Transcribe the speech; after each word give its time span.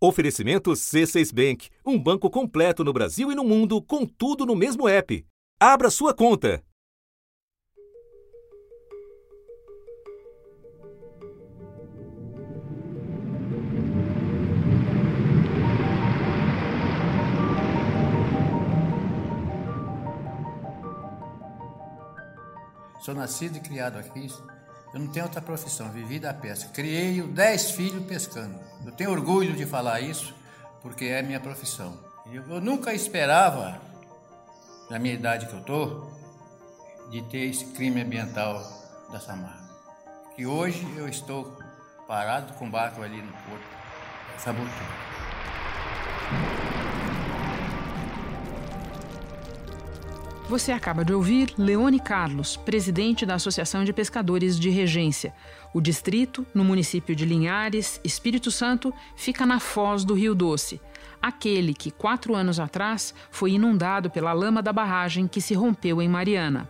Oferecimento 0.00 0.70
C6 0.70 1.34
Bank, 1.34 1.70
um 1.84 1.98
banco 2.00 2.30
completo 2.30 2.84
no 2.84 2.92
Brasil 2.92 3.32
e 3.32 3.34
no 3.34 3.42
mundo, 3.42 3.82
com 3.82 4.06
tudo 4.06 4.46
no 4.46 4.54
mesmo 4.54 4.86
app. 4.86 5.26
Abra 5.58 5.90
sua 5.90 6.14
conta. 6.14 6.62
Sou 23.00 23.14
nascido 23.14 23.56
e 23.56 23.60
criado 23.60 23.96
aqui. 23.96 24.28
Eu 24.92 25.00
não 25.00 25.08
tenho 25.08 25.26
outra 25.26 25.40
profissão, 25.40 25.90
vivi 25.90 26.18
da 26.18 26.32
pesca. 26.32 26.70
Criei 26.70 27.20
dez 27.22 27.70
filhos 27.70 28.04
pescando. 28.06 28.58
Eu 28.84 28.92
tenho 28.92 29.10
orgulho 29.10 29.54
de 29.54 29.66
falar 29.66 30.00
isso, 30.00 30.34
porque 30.80 31.04
é 31.06 31.22
minha 31.22 31.40
profissão. 31.40 31.98
Eu 32.32 32.60
nunca 32.60 32.92
esperava, 32.94 33.80
na 34.90 34.98
minha 34.98 35.14
idade 35.14 35.46
que 35.46 35.52
eu 35.52 35.60
estou, 35.60 36.12
de 37.10 37.22
ter 37.22 37.50
esse 37.50 37.64
crime 37.66 38.02
ambiental 38.02 38.62
da 39.10 39.20
Samar. 39.20 39.58
Que 40.34 40.46
hoje 40.46 40.86
eu 40.96 41.08
estou 41.08 41.58
parado 42.06 42.54
com 42.54 42.66
o 42.66 42.70
barco 42.70 43.02
ali 43.02 43.20
no 43.20 43.32
porto, 43.32 43.66
sabotando. 44.38 45.08
Você 50.48 50.72
acaba 50.72 51.04
de 51.04 51.12
ouvir 51.12 51.52
Leone 51.58 52.00
Carlos, 52.00 52.56
presidente 52.56 53.26
da 53.26 53.34
Associação 53.34 53.84
de 53.84 53.92
Pescadores 53.92 54.58
de 54.58 54.70
Regência. 54.70 55.34
O 55.74 55.80
distrito, 55.80 56.46
no 56.54 56.64
município 56.64 57.14
de 57.14 57.26
Linhares, 57.26 58.00
Espírito 58.02 58.50
Santo, 58.50 58.94
fica 59.14 59.44
na 59.44 59.60
foz 59.60 60.04
do 60.04 60.14
Rio 60.14 60.34
Doce. 60.34 60.80
Aquele 61.20 61.74
que, 61.74 61.90
quatro 61.90 62.34
anos 62.34 62.58
atrás, 62.58 63.12
foi 63.30 63.52
inundado 63.52 64.08
pela 64.08 64.32
lama 64.32 64.62
da 64.62 64.72
barragem 64.72 65.28
que 65.28 65.42
se 65.42 65.52
rompeu 65.52 66.00
em 66.00 66.08
Mariana. 66.08 66.66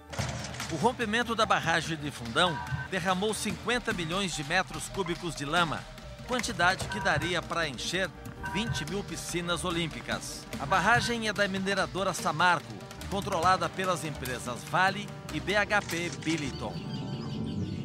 O 0.72 0.74
rompimento 0.74 1.36
da 1.36 1.46
barragem 1.46 1.96
de 1.98 2.10
Fundão 2.10 2.58
derramou 2.90 3.32
50 3.32 3.92
milhões 3.92 4.34
de 4.34 4.42
metros 4.42 4.88
cúbicos 4.88 5.36
de 5.36 5.44
lama, 5.44 5.84
quantidade 6.26 6.84
que 6.88 6.98
daria 6.98 7.40
para 7.40 7.68
encher 7.68 8.10
20 8.52 8.90
mil 8.90 9.04
piscinas 9.04 9.64
olímpicas. 9.64 10.44
A 10.58 10.66
barragem 10.66 11.28
é 11.28 11.32
da 11.32 11.46
mineradora 11.46 12.12
Samarco, 12.12 12.74
controlada 13.10 13.68
pelas 13.68 14.04
empresas 14.04 14.62
Vale 14.64 15.06
e 15.32 15.40
BHP 15.40 16.10
Billiton. 16.24 16.74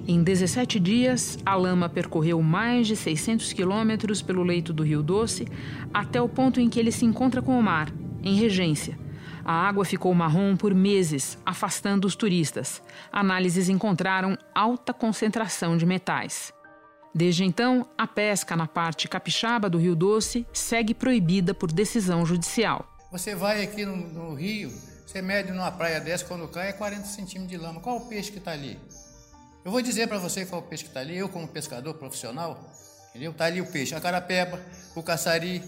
Em 0.05 0.21
17 0.21 0.79
dias, 0.79 1.37
a 1.45 1.55
lama 1.55 1.87
percorreu 1.87 2.41
mais 2.41 2.87
de 2.87 2.95
600 2.95 3.53
quilômetros 3.53 4.21
pelo 4.21 4.43
leito 4.43 4.73
do 4.73 4.83
Rio 4.83 5.01
Doce 5.01 5.47
até 5.93 6.21
o 6.21 6.27
ponto 6.27 6.59
em 6.59 6.69
que 6.69 6.77
ele 6.77 6.91
se 6.91 7.05
encontra 7.05 7.41
com 7.41 7.57
o 7.57 7.63
mar, 7.63 7.89
em 8.21 8.35
Regência. 8.35 8.99
A 9.45 9.53
água 9.67 9.85
ficou 9.85 10.13
marrom 10.13 10.55
por 10.57 10.73
meses, 10.73 11.37
afastando 11.45 12.05
os 12.05 12.15
turistas. 12.15 12.81
Análises 13.11 13.69
encontraram 13.69 14.37
alta 14.53 14.93
concentração 14.93 15.77
de 15.77 15.85
metais. 15.85 16.53
Desde 17.15 17.43
então, 17.43 17.87
a 17.97 18.07
pesca 18.07 18.55
na 18.55 18.67
parte 18.67 19.07
capixaba 19.07 19.69
do 19.69 19.77
Rio 19.77 19.95
Doce 19.95 20.45
segue 20.51 20.93
proibida 20.93 21.53
por 21.53 21.71
decisão 21.71 22.25
judicial. 22.25 22.89
Você 23.11 23.35
vai 23.35 23.61
aqui 23.61 23.85
no, 23.85 23.95
no 23.95 24.33
Rio, 24.33 24.71
você 25.13 25.21
mede 25.21 25.51
numa 25.51 25.71
praia 25.71 26.01
dessa, 26.01 26.25
quando 26.25 26.47
cai, 26.47 26.69
é 26.69 26.73
40 26.73 27.05
centímetros 27.05 27.47
de 27.47 27.55
lama. 27.55 27.79
Qual 27.79 27.97
o 27.97 28.07
peixe 28.07 28.31
que 28.31 28.39
está 28.39 28.51
ali? 28.51 28.79
Eu 29.63 29.71
vou 29.71 29.79
dizer 29.79 30.07
para 30.07 30.17
você 30.17 30.43
qual 30.43 30.59
o 30.59 30.63
peixe 30.63 30.85
que 30.85 30.89
está 30.89 31.01
ali. 31.01 31.15
Eu, 31.15 31.29
como 31.29 31.47
pescador 31.47 31.93
profissional, 31.93 32.59
entendeu? 33.11 33.29
Está 33.29 33.45
ali 33.45 33.61
o 33.61 33.67
peixe, 33.67 33.93
a 33.93 34.01
carapeba, 34.01 34.59
o 34.95 35.03
caçari, 35.03 35.61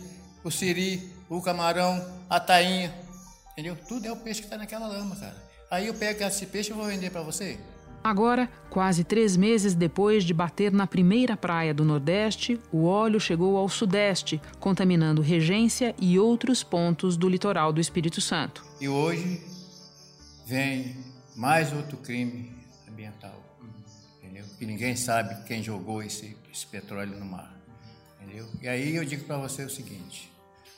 o 0.44 0.50
siri, 0.50 1.14
o 1.30 1.40
camarão, 1.44 2.04
a 2.28 2.40
tainha, 2.40 2.92
entendeu? 3.52 3.78
Tudo 3.88 4.08
é 4.08 4.12
o 4.12 4.16
peixe 4.16 4.42
que 4.42 4.48
está 4.48 4.58
naquela 4.58 4.88
lama, 4.88 5.16
cara. 5.16 5.36
Aí 5.70 5.86
eu 5.86 5.94
pego 5.94 6.24
esse 6.24 6.48
peixe 6.48 6.72
e 6.72 6.74
vou 6.74 6.86
vender 6.86 7.12
para 7.12 7.22
você. 7.22 7.60
Agora, 8.06 8.48
quase 8.70 9.04
três 9.04 9.36
meses 9.36 9.74
depois 9.74 10.24
de 10.24 10.32
bater 10.32 10.72
na 10.72 10.86
primeira 10.86 11.36
praia 11.36 11.74
do 11.74 11.84
Nordeste, 11.84 12.62
o 12.72 12.86
óleo 12.86 13.20
chegou 13.20 13.58
ao 13.58 13.68
Sudeste, 13.68 14.40
contaminando 14.60 15.24
Regência 15.24 15.96
e 16.00 16.20
outros 16.20 16.62
pontos 16.62 17.18
do 17.18 17.28
litoral 17.28 17.74
do 17.74 17.82
Espírito 17.82 18.22
Santo. 18.22 18.64
E 18.80 18.88
hoje 18.88 19.42
vem 20.46 20.96
mais 21.36 21.74
outro 21.74 21.98
crime 21.98 22.56
ambiental, 22.88 23.42
entendeu? 24.20 24.46
Que 24.60 24.68
ninguém 24.68 24.96
sabe 24.96 25.44
quem 25.48 25.64
jogou 25.64 26.04
esse, 26.04 26.38
esse 26.54 26.68
petróleo 26.68 27.18
no 27.18 27.26
mar, 27.26 27.58
entendeu? 28.22 28.48
E 28.62 28.68
aí 28.68 28.96
eu 28.96 29.04
digo 29.04 29.26
para 29.26 29.38
você 29.40 29.64
o 29.64 29.70
seguinte: 29.70 30.32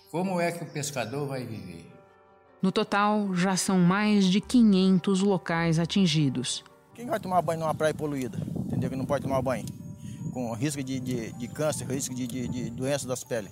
como 0.10 0.40
é 0.40 0.54
que 0.54 0.64
o 0.64 0.68
pescador 0.68 1.28
vai 1.28 1.46
viver? 1.46 1.92
No 2.62 2.72
total, 2.72 3.36
já 3.36 3.58
são 3.58 3.80
mais 3.80 4.24
de 4.24 4.40
500 4.40 5.20
locais 5.20 5.78
atingidos. 5.78 6.64
Quem 6.98 7.06
vai 7.06 7.20
tomar 7.20 7.44
banho 7.44 7.60
numa 7.60 7.76
praia 7.76 7.94
poluída? 7.94 8.40
Entendeu? 8.66 8.90
Que 8.90 8.96
não 8.96 9.06
pode 9.06 9.22
tomar 9.22 9.40
banho. 9.40 9.64
Com 10.34 10.52
risco 10.54 10.82
de, 10.84 11.00
de, 11.00 11.32
de 11.32 11.48
câncer, 11.48 11.88
risco 11.88 12.14
de, 12.16 12.26
de, 12.26 12.48
de 12.48 12.70
doença 12.72 13.08
das 13.08 13.24
peles. 13.24 13.52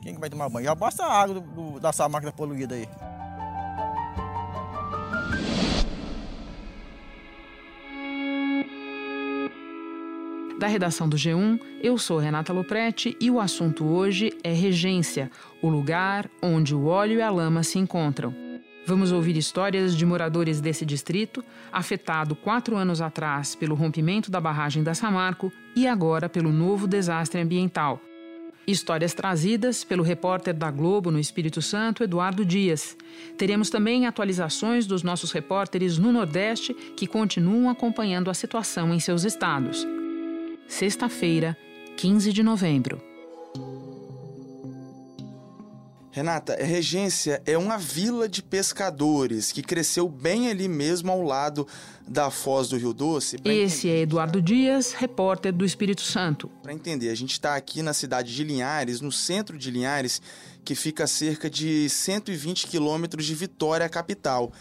Quem 0.00 0.14
que 0.14 0.20
vai 0.20 0.30
tomar 0.30 0.48
banho? 0.48 0.64
Já 0.64 0.74
basta 0.74 1.04
a 1.04 1.12
água 1.12 1.34
do, 1.34 1.40
do, 1.42 1.80
dessa 1.80 2.08
máquina 2.08 2.32
poluída 2.32 2.74
aí. 2.74 2.88
Da 10.58 10.66
redação 10.66 11.06
do 11.06 11.16
G1, 11.18 11.60
eu 11.82 11.98
sou 11.98 12.18
Renata 12.18 12.54
Loprete 12.54 13.14
e 13.20 13.30
o 13.30 13.38
assunto 13.38 13.84
hoje 13.84 14.32
é 14.42 14.50
regência, 14.50 15.30
o 15.62 15.68
lugar 15.68 16.30
onde 16.42 16.74
o 16.74 16.86
óleo 16.86 17.18
e 17.18 17.22
a 17.22 17.30
lama 17.30 17.62
se 17.62 17.78
encontram. 17.78 18.47
Vamos 18.88 19.12
ouvir 19.12 19.36
histórias 19.36 19.94
de 19.94 20.06
moradores 20.06 20.62
desse 20.62 20.86
distrito, 20.86 21.44
afetado 21.70 22.34
quatro 22.34 22.74
anos 22.74 23.02
atrás 23.02 23.54
pelo 23.54 23.74
rompimento 23.74 24.30
da 24.30 24.40
barragem 24.40 24.82
da 24.82 24.94
Samarco 24.94 25.52
e 25.76 25.86
agora 25.86 26.26
pelo 26.26 26.50
novo 26.50 26.86
desastre 26.86 27.38
ambiental. 27.38 28.00
Histórias 28.66 29.12
trazidas 29.12 29.84
pelo 29.84 30.02
repórter 30.02 30.54
da 30.54 30.70
Globo 30.70 31.10
no 31.10 31.18
Espírito 31.18 31.60
Santo, 31.60 32.02
Eduardo 32.02 32.46
Dias. 32.46 32.96
Teremos 33.36 33.68
também 33.68 34.06
atualizações 34.06 34.86
dos 34.86 35.02
nossos 35.02 35.32
repórteres 35.32 35.98
no 35.98 36.10
Nordeste 36.10 36.72
que 36.72 37.06
continuam 37.06 37.68
acompanhando 37.68 38.30
a 38.30 38.34
situação 38.34 38.94
em 38.94 39.00
seus 39.00 39.22
estados. 39.22 39.86
Sexta-feira, 40.66 41.54
15 41.98 42.32
de 42.32 42.42
novembro. 42.42 43.07
Renata, 46.18 46.56
Regência 46.60 47.40
é 47.46 47.56
uma 47.56 47.78
vila 47.78 48.28
de 48.28 48.42
pescadores 48.42 49.52
que 49.52 49.62
cresceu 49.62 50.08
bem 50.08 50.50
ali 50.50 50.66
mesmo 50.66 51.12
ao 51.12 51.22
lado 51.22 51.64
da 52.08 52.28
Foz 52.28 52.68
do 52.68 52.76
Rio 52.76 52.92
Doce. 52.92 53.36
Esse 53.44 53.88
é 53.88 54.00
Eduardo 54.00 54.42
Dias, 54.42 54.92
repórter 54.92 55.52
do 55.52 55.64
Espírito 55.64 56.02
Santo. 56.02 56.50
Para 56.60 56.72
entender, 56.72 57.10
a 57.10 57.14
gente 57.14 57.34
está 57.34 57.54
aqui 57.54 57.82
na 57.82 57.92
cidade 57.92 58.34
de 58.34 58.42
Linhares, 58.42 59.00
no 59.00 59.12
centro 59.12 59.56
de 59.56 59.70
Linhares, 59.70 60.20
que 60.64 60.74
fica 60.74 61.04
a 61.04 61.06
cerca 61.06 61.48
de 61.48 61.88
120 61.88 62.66
quilômetros 62.66 63.24
de 63.24 63.36
Vitória, 63.36 63.88
capital. 63.88 64.52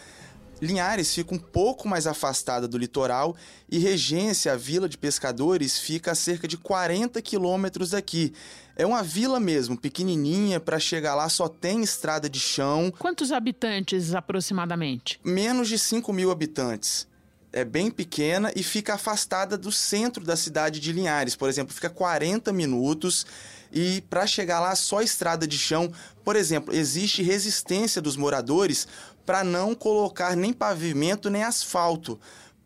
Linhares 0.62 1.14
fica 1.14 1.36
um 1.36 1.38
pouco 1.38 1.88
mais 1.88 2.08
afastada 2.08 2.68
do 2.68 2.78
litoral 2.78 3.36
e 3.70 3.78
Regência, 3.78 4.54
a 4.54 4.56
vila 4.56 4.90
de 4.90 4.98
pescadores, 4.98 5.78
fica 5.78 6.12
a 6.12 6.16
cerca 6.16 6.48
de 6.48 6.58
40 6.58 7.22
quilômetros 7.22 7.92
daqui. 7.92 8.34
É 8.76 8.86
uma 8.86 9.04
vila 9.04 9.40
mesmo, 9.40 9.78
pequenininha, 9.78 10.60
para 10.60 10.80
chegar 10.80 11.16
lá 11.16 11.30
só 11.30 11.48
tem 11.48 11.84
estrada 11.84 12.30
de 12.30 12.40
chão. 12.40 12.92
Quantos 12.98 13.32
habitantes 13.32 14.14
aproximadamente? 14.14 15.20
Menos 15.24 15.68
de 15.68 15.78
5 15.78 16.12
mil 16.12 16.32
habitantes. 16.32 17.08
É 17.52 17.64
bem 17.64 17.90
pequena 17.90 18.52
e 18.56 18.62
fica 18.62 18.96
afastada 18.96 19.58
do 19.58 19.72
centro 19.72 20.24
da 20.24 20.36
cidade 20.36 20.80
de 20.80 20.92
Linhares. 20.92 21.36
Por 21.36 21.50
exemplo, 21.50 21.74
fica 21.74 21.90
40 21.90 22.52
minutos 22.52 23.26
e 23.72 24.02
para 24.10 24.28
chegar 24.28 24.60
lá 24.60 24.76
só 24.76 25.02
estrada 25.02 25.48
de 25.48 25.58
chão. 25.58 25.92
Por 26.24 26.36
exemplo, 26.36 26.74
existe 26.76 27.24
resistência 27.24 28.02
dos 28.02 28.16
moradores 28.16 28.88
para 29.28 29.44
não 29.44 29.76
colocar 29.76 30.38
nem 30.38 30.54
pavimento 30.54 31.30
nem 31.30 31.44
asfalto 31.44 32.18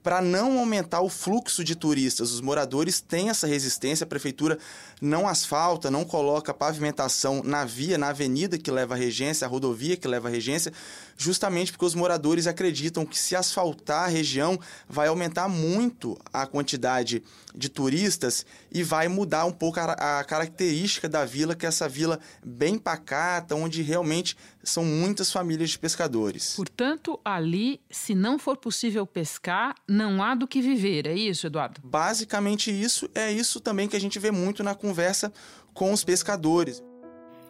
para 0.04 0.22
não 0.22 0.58
aumentar 0.58 1.02
o 1.02 1.10
fluxo 1.10 1.64
de 1.64 1.76
turistas. 1.76 2.32
Os 2.32 2.42
moradores 2.42 3.02
têm 3.02 3.30
essa 3.30 3.46
resistência, 3.46 4.04
a 4.04 4.08
prefeitura 4.08 4.58
não 5.00 5.28
asfalta, 5.28 5.92
não 5.92 6.04
coloca 6.04 6.54
pavimentação 6.54 7.42
na 7.44 7.66
via, 7.66 7.98
na 7.98 8.10
avenida 8.10 8.58
que 8.58 8.72
leva 8.72 8.96
a 8.96 8.98
regência, 8.98 9.46
a 9.46 9.50
rodovia 9.50 9.98
que 9.98 10.08
leva 10.08 10.28
a 10.28 10.32
regência, 10.32 10.74
justamente 11.18 11.72
porque 11.72 11.86
os 11.86 11.96
moradores 11.96 12.48
acreditam 12.48 13.06
que 13.06 13.18
se 13.18 13.36
asfaltar 13.36 14.06
a 14.06 14.08
região 14.08 14.60
vai 14.88 15.08
aumentar 15.08 15.48
muito 15.48 16.20
a 16.34 16.46
quantidade 16.46 17.24
de 17.54 17.70
turistas 17.70 18.46
e 18.72 18.82
vai 18.84 19.08
mudar 19.08 19.46
um 19.46 19.52
pouco 19.52 19.80
a, 19.80 20.20
a 20.20 20.24
característica 20.24 21.08
da 21.08 21.26
vila, 21.26 21.56
que 21.56 21.66
é 21.66 21.70
essa 21.70 21.88
vila 21.88 22.20
bem 22.44 22.78
pacata, 22.78 23.56
onde 23.56 23.82
realmente 23.82 24.36
são 24.64 24.84
muitas 24.86 25.32
famílias 25.32 25.72
de 25.72 25.80
pescadores. 25.80 26.56
Portanto, 26.56 27.20
ali, 27.24 27.82
se 27.90 28.14
não 28.14 28.38
for 28.38 28.58
possível 28.58 29.06
pescar, 29.06 29.76
não 29.88 30.24
há 30.24 30.36
do 30.36 30.48
que 30.48 30.62
viver, 30.62 31.08
é 31.08 31.14
isso, 31.14 31.48
Eduardo? 31.48 31.82
Basicamente 31.84 32.72
isso, 32.72 33.10
é 33.16 33.32
isso 33.32 33.60
também 33.60 33.88
que 33.88 33.96
a 33.96 34.02
gente 34.02 34.20
vê 34.20 34.32
muito 34.32 34.64
na 34.64 34.76
conversa 34.76 35.32
com 35.74 35.92
os 35.92 36.04
pescadores. 36.04 36.84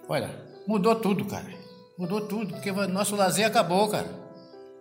Olha, 0.07 0.29
mudou 0.67 0.95
tudo, 0.95 1.25
cara. 1.25 1.51
Mudou 1.97 2.21
tudo, 2.21 2.53
porque 2.53 2.71
nosso 2.71 3.15
lazer 3.15 3.45
acabou, 3.45 3.87
cara. 3.89 4.09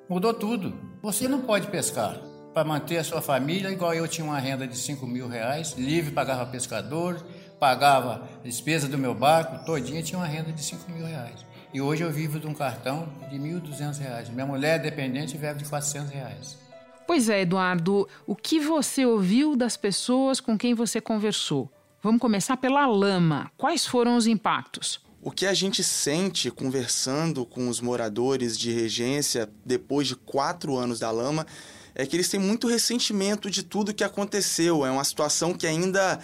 Mudou 0.08 0.32
tudo. 0.34 0.74
Você 1.02 1.28
não 1.28 1.42
pode 1.42 1.68
pescar 1.68 2.20
para 2.52 2.64
manter 2.64 2.98
a 2.98 3.04
sua 3.04 3.20
família, 3.20 3.70
igual 3.70 3.94
eu 3.94 4.08
tinha 4.08 4.24
uma 4.24 4.38
renda 4.38 4.66
de 4.66 4.76
5 4.76 5.06
mil 5.06 5.28
reais, 5.28 5.74
livre, 5.78 6.10
pagava 6.10 6.44
pescador, 6.46 7.24
pagava 7.60 8.28
despesa 8.42 8.88
do 8.88 8.98
meu 8.98 9.14
barco, 9.14 9.64
todinha 9.64 10.02
tinha 10.02 10.18
uma 10.18 10.26
renda 10.26 10.52
de 10.52 10.62
5 10.62 10.90
mil 10.90 11.06
reais. 11.06 11.44
E 11.72 11.80
hoje 11.80 12.02
eu 12.02 12.10
vivo 12.10 12.40
de 12.40 12.48
um 12.48 12.54
cartão 12.54 13.08
de 13.30 13.36
1.200 13.38 13.98
reais. 13.98 14.28
Minha 14.28 14.46
mulher 14.46 14.80
é 14.80 14.82
dependente 14.82 15.36
e 15.36 15.38
vive 15.38 15.54
de 15.54 15.64
400 15.66 16.10
reais. 16.10 16.58
Pois 17.06 17.28
é, 17.28 17.42
Eduardo, 17.42 18.08
o 18.26 18.34
que 18.34 18.58
você 18.58 19.06
ouviu 19.06 19.54
das 19.56 19.76
pessoas 19.76 20.40
com 20.40 20.58
quem 20.58 20.74
você 20.74 21.00
conversou? 21.00 21.70
Vamos 22.02 22.20
começar 22.20 22.56
pela 22.56 22.86
lama. 22.86 23.52
Quais 23.56 23.86
foram 23.86 24.16
os 24.16 24.26
impactos? 24.26 25.00
O 25.22 25.30
que 25.30 25.46
a 25.46 25.54
gente 25.54 25.84
sente 25.84 26.50
conversando 26.50 27.44
com 27.44 27.68
os 27.68 27.80
moradores 27.80 28.58
de 28.58 28.72
regência 28.72 29.48
depois 29.64 30.08
de 30.08 30.16
quatro 30.16 30.76
anos 30.76 30.98
da 30.98 31.10
lama 31.10 31.46
é 31.94 32.04
que 32.04 32.16
eles 32.16 32.28
têm 32.28 32.40
muito 32.40 32.66
ressentimento 32.66 33.48
de 33.50 33.62
tudo 33.62 33.94
que 33.94 34.02
aconteceu. 34.02 34.84
É 34.84 34.90
uma 34.90 35.04
situação 35.04 35.52
que 35.52 35.66
ainda 35.66 36.18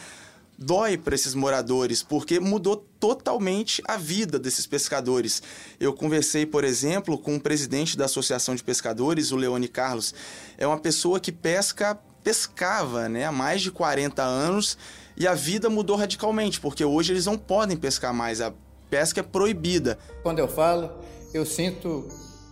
dói 0.58 0.96
para 0.96 1.14
esses 1.14 1.34
moradores, 1.34 2.02
porque 2.02 2.40
mudou 2.40 2.76
totalmente 3.06 3.80
a 3.86 3.96
vida 3.96 4.36
desses 4.36 4.66
pescadores. 4.66 5.40
Eu 5.78 5.92
conversei, 5.92 6.44
por 6.44 6.64
exemplo, 6.64 7.16
com 7.16 7.36
o 7.36 7.40
presidente 7.40 7.96
da 7.96 8.06
Associação 8.06 8.56
de 8.56 8.64
Pescadores, 8.64 9.30
o 9.30 9.36
Leone 9.36 9.68
Carlos. 9.68 10.12
É 10.58 10.66
uma 10.66 10.78
pessoa 10.78 11.20
que 11.20 11.30
pesca, 11.30 11.96
pescava 12.24 13.08
né, 13.08 13.24
há 13.24 13.32
mais 13.32 13.62
de 13.62 13.70
40 13.70 14.22
anos 14.22 14.76
e 15.16 15.26
a 15.26 15.34
vida 15.34 15.70
mudou 15.70 15.94
radicalmente, 15.96 16.60
porque 16.60 16.84
hoje 16.84 17.12
eles 17.12 17.26
não 17.26 17.38
podem 17.38 17.76
pescar 17.76 18.12
mais, 18.12 18.40
a 18.40 18.52
pesca 18.90 19.20
é 19.20 19.22
proibida. 19.22 19.96
Quando 20.24 20.40
eu 20.40 20.48
falo, 20.48 20.90
eu 21.32 21.46
sinto 21.46 22.08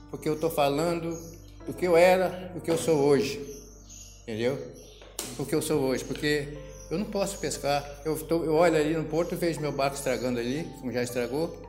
porque 0.08 0.28
eu 0.28 0.34
estou 0.34 0.50
falando 0.50 1.18
do 1.66 1.74
que 1.74 1.84
eu 1.84 1.96
era, 1.96 2.52
do 2.54 2.60
que 2.60 2.70
eu 2.70 2.78
sou 2.78 2.96
hoje. 2.98 3.40
Entendeu? 4.22 4.56
Do 5.36 5.44
que 5.44 5.54
eu 5.54 5.60
sou 5.60 5.80
hoje, 5.80 6.04
porque 6.04 6.56
eu 6.90 6.98
não 6.98 7.06
posso 7.06 7.38
pescar. 7.38 7.84
Eu, 8.04 8.18
tô, 8.18 8.44
eu 8.44 8.54
olho 8.54 8.76
ali 8.76 8.94
no 8.94 9.04
porto, 9.04 9.36
vejo 9.36 9.60
meu 9.60 9.72
barco 9.72 9.96
estragando 9.96 10.38
ali, 10.38 10.68
como 10.80 10.92
já 10.92 11.02
estragou. 11.02 11.62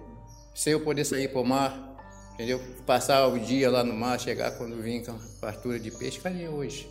Sem 0.54 0.74
eu 0.74 0.82
poder 0.82 1.04
sair 1.04 1.28
para 1.28 1.42
o 1.42 1.46
mar, 1.46 1.96
entendeu? 2.34 2.62
Passar 2.86 3.28
o 3.28 3.38
dia 3.40 3.70
lá 3.70 3.84
no 3.84 3.94
mar, 3.94 4.20
chegar 4.20 4.52
quando 4.52 4.82
vim 4.82 5.04
com 5.04 5.18
fartura 5.40 5.80
de 5.80 5.92
peixe, 5.92 6.20
cadê 6.20 6.48
hoje? 6.48 6.90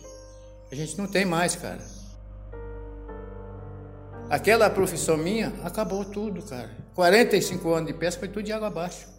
A 0.71 0.75
gente 0.75 0.97
não 0.97 1.07
tem 1.07 1.25
mais, 1.25 1.55
cara. 1.55 1.81
Aquela 4.29 4.69
profissão 4.69 5.17
minha 5.17 5.53
acabou 5.63 6.03
tudo, 6.03 6.41
cara. 6.41 6.69
45 6.95 7.73
anos 7.73 7.87
de 7.87 7.93
pesca 7.93 8.19
foi 8.19 8.27
tudo 8.27 8.43
de 8.43 8.51
água 8.51 8.67
abaixo. 8.67 9.14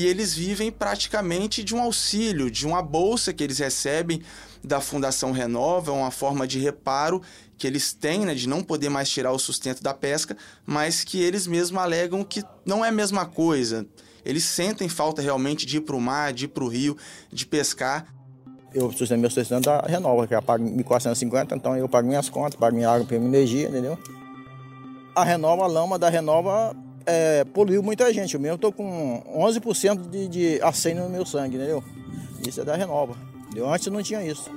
E 0.00 0.06
eles 0.06 0.34
vivem 0.34 0.72
praticamente 0.72 1.62
de 1.62 1.74
um 1.74 1.82
auxílio, 1.82 2.50
de 2.50 2.66
uma 2.66 2.80
bolsa 2.80 3.34
que 3.34 3.44
eles 3.44 3.58
recebem 3.58 4.22
da 4.64 4.80
Fundação 4.80 5.30
Renova, 5.30 5.92
uma 5.92 6.10
forma 6.10 6.46
de 6.46 6.58
reparo 6.58 7.20
que 7.58 7.66
eles 7.66 7.92
têm, 7.92 8.24
né, 8.24 8.34
de 8.34 8.48
não 8.48 8.62
poder 8.62 8.88
mais 8.88 9.10
tirar 9.10 9.30
o 9.30 9.38
sustento 9.38 9.82
da 9.82 9.92
pesca, 9.92 10.34
mas 10.64 11.04
que 11.04 11.20
eles 11.20 11.46
mesmos 11.46 11.82
alegam 11.82 12.24
que 12.24 12.42
não 12.64 12.82
é 12.82 12.88
a 12.88 12.92
mesma 12.92 13.26
coisa. 13.26 13.86
Eles 14.24 14.44
sentem 14.44 14.88
falta 14.88 15.20
realmente 15.20 15.66
de 15.66 15.76
ir 15.76 15.80
para 15.82 15.96
o 15.96 16.00
mar, 16.00 16.32
de 16.32 16.46
ir 16.46 16.48
para 16.48 16.64
o 16.64 16.68
rio, 16.68 16.96
de 17.30 17.44
pescar. 17.44 18.06
Eu 18.72 18.90
sustento 18.92 19.20
meu 19.20 19.30
sustento 19.30 19.64
da 19.64 19.82
Renova, 19.82 20.26
que 20.26 20.34
eu 20.34 20.40
pago 20.40 20.64
1.450, 20.64 21.56
então 21.56 21.76
eu 21.76 21.88
pago 21.90 22.08
minhas 22.08 22.30
contas, 22.30 22.58
pago 22.58 22.74
minha 22.74 22.88
água, 22.88 23.06
minha 23.10 23.28
energia, 23.28 23.68
entendeu? 23.68 23.98
A 25.14 25.24
Renova, 25.24 25.64
a 25.64 25.66
lama 25.66 25.98
da 25.98 26.08
Renova 26.08 26.74
é, 27.06 27.44
poluiu 27.44 27.82
muita 27.82 28.12
gente. 28.12 28.34
Eu 28.34 28.40
mesmo 28.40 28.56
estou 28.56 28.72
com 28.72 29.22
11% 29.36 30.08
de, 30.08 30.28
de 30.28 30.62
arsênio 30.62 31.04
no 31.04 31.10
meu 31.10 31.24
sangue, 31.24 31.56
entendeu? 31.56 31.82
Isso 32.46 32.60
é 32.60 32.64
da 32.64 32.76
Renova. 32.76 33.16
Entendeu? 33.46 33.72
Antes 33.72 33.86
não 33.88 34.02
tinha 34.02 34.24
isso. 34.24 34.50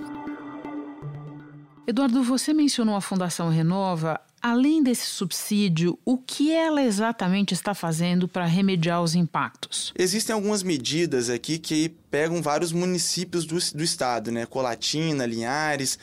Eduardo, 1.86 2.24
você 2.24 2.54
mencionou 2.54 2.96
a 2.96 3.02
Fundação 3.02 3.50
Renova. 3.50 4.20
Além 4.42 4.84
desse 4.84 5.06
subsídio, 5.06 5.98
o 6.04 6.18
que 6.18 6.52
ela 6.52 6.82
exatamente 6.82 7.54
está 7.54 7.74
fazendo 7.74 8.28
para 8.28 8.46
remediar 8.46 9.02
os 9.02 9.16
impactos? 9.16 9.94
Existem 9.98 10.34
algumas 10.34 10.64
medidas 10.64 11.30
aqui 11.30 11.58
que 11.58 11.90
pegam 12.12 12.42
vários 12.42 12.74
municípios 12.74 13.46
do, 13.46 13.58
do 13.76 13.84
estado, 13.84 14.32
né? 14.32 14.46
Colatina, 14.46 15.26
Linhares, 15.26 15.98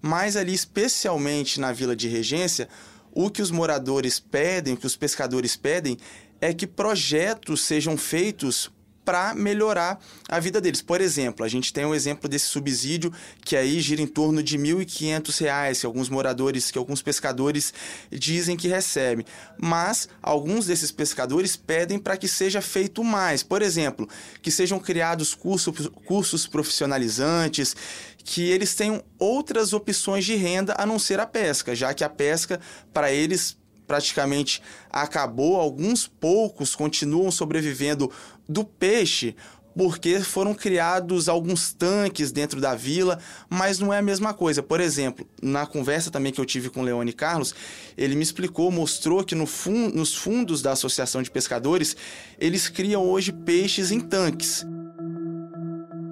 mas 0.00 0.36
ali 0.36 0.52
especialmente 0.52 1.58
na 1.58 1.72
Vila 1.72 1.96
de 1.96 2.06
Regência, 2.06 2.68
o 3.18 3.30
que 3.30 3.40
os 3.40 3.50
moradores 3.50 4.20
pedem, 4.20 4.74
o 4.74 4.76
que 4.76 4.86
os 4.86 4.94
pescadores 4.94 5.56
pedem, 5.56 5.96
é 6.38 6.52
que 6.52 6.66
projetos 6.66 7.62
sejam 7.62 7.96
feitos 7.96 8.70
para 9.06 9.34
melhorar 9.34 10.00
a 10.28 10.40
vida 10.40 10.60
deles. 10.60 10.82
Por 10.82 11.00
exemplo, 11.00 11.46
a 11.46 11.48
gente 11.48 11.72
tem 11.72 11.86
um 11.86 11.94
exemplo 11.94 12.28
desse 12.28 12.46
subsídio 12.46 13.12
que 13.44 13.56
aí 13.56 13.80
gira 13.80 14.02
em 14.02 14.06
torno 14.06 14.42
de 14.42 14.56
R$ 14.56 14.64
1.500, 14.64 15.80
que 15.80 15.86
alguns 15.86 16.08
moradores, 16.08 16.72
que 16.72 16.76
alguns 16.76 17.00
pescadores 17.00 17.72
dizem 18.10 18.56
que 18.56 18.66
recebem. 18.66 19.24
Mas 19.56 20.08
alguns 20.20 20.66
desses 20.66 20.90
pescadores 20.90 21.54
pedem 21.54 22.00
para 22.00 22.16
que 22.16 22.26
seja 22.26 22.60
feito 22.60 23.04
mais. 23.04 23.44
Por 23.44 23.62
exemplo, 23.62 24.08
que 24.42 24.50
sejam 24.50 24.80
criados 24.80 25.34
cursos, 25.34 25.88
cursos 26.04 26.48
profissionalizantes, 26.48 27.76
que 28.24 28.42
eles 28.42 28.74
tenham 28.74 29.04
outras 29.20 29.72
opções 29.72 30.24
de 30.24 30.34
renda 30.34 30.74
a 30.76 30.84
não 30.84 30.98
ser 30.98 31.20
a 31.20 31.26
pesca, 31.26 31.76
já 31.76 31.94
que 31.94 32.02
a 32.02 32.08
pesca, 32.08 32.60
para 32.92 33.12
eles, 33.12 33.56
praticamente 33.86 34.60
acabou, 34.90 35.56
alguns 35.56 36.06
poucos 36.06 36.74
continuam 36.74 37.30
sobrevivendo 37.30 38.10
do 38.48 38.64
peixe, 38.64 39.34
porque 39.76 40.20
foram 40.20 40.54
criados 40.54 41.28
alguns 41.28 41.72
tanques 41.72 42.32
dentro 42.32 42.60
da 42.60 42.74
vila, 42.74 43.18
mas 43.48 43.78
não 43.78 43.92
é 43.92 43.98
a 43.98 44.02
mesma 44.02 44.32
coisa. 44.32 44.62
Por 44.62 44.80
exemplo, 44.80 45.28
na 45.42 45.66
conversa 45.66 46.10
também 46.10 46.32
que 46.32 46.40
eu 46.40 46.46
tive 46.46 46.70
com 46.70 46.80
o 46.80 46.82
Leone 46.82 47.12
Carlos, 47.12 47.54
ele 47.96 48.14
me 48.14 48.22
explicou, 48.22 48.70
mostrou 48.70 49.22
que 49.22 49.34
no 49.34 49.46
fun 49.46 49.90
nos 49.90 50.14
fundos 50.14 50.62
da 50.62 50.72
Associação 50.72 51.22
de 51.22 51.30
Pescadores, 51.30 51.96
eles 52.38 52.68
criam 52.68 53.02
hoje 53.02 53.32
peixes 53.32 53.90
em 53.90 54.00
tanques. 54.00 54.64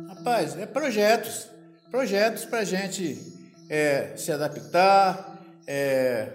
Rapaz, 0.09 0.59
é 0.59 0.67
projetos 0.67 1.55
projetos 1.95 2.45
para 2.45 2.59
a 2.59 2.65
gente 2.65 3.17
é, 3.71 4.15
se 4.17 4.33
adaptar, 4.33 5.41
é, 5.65 6.27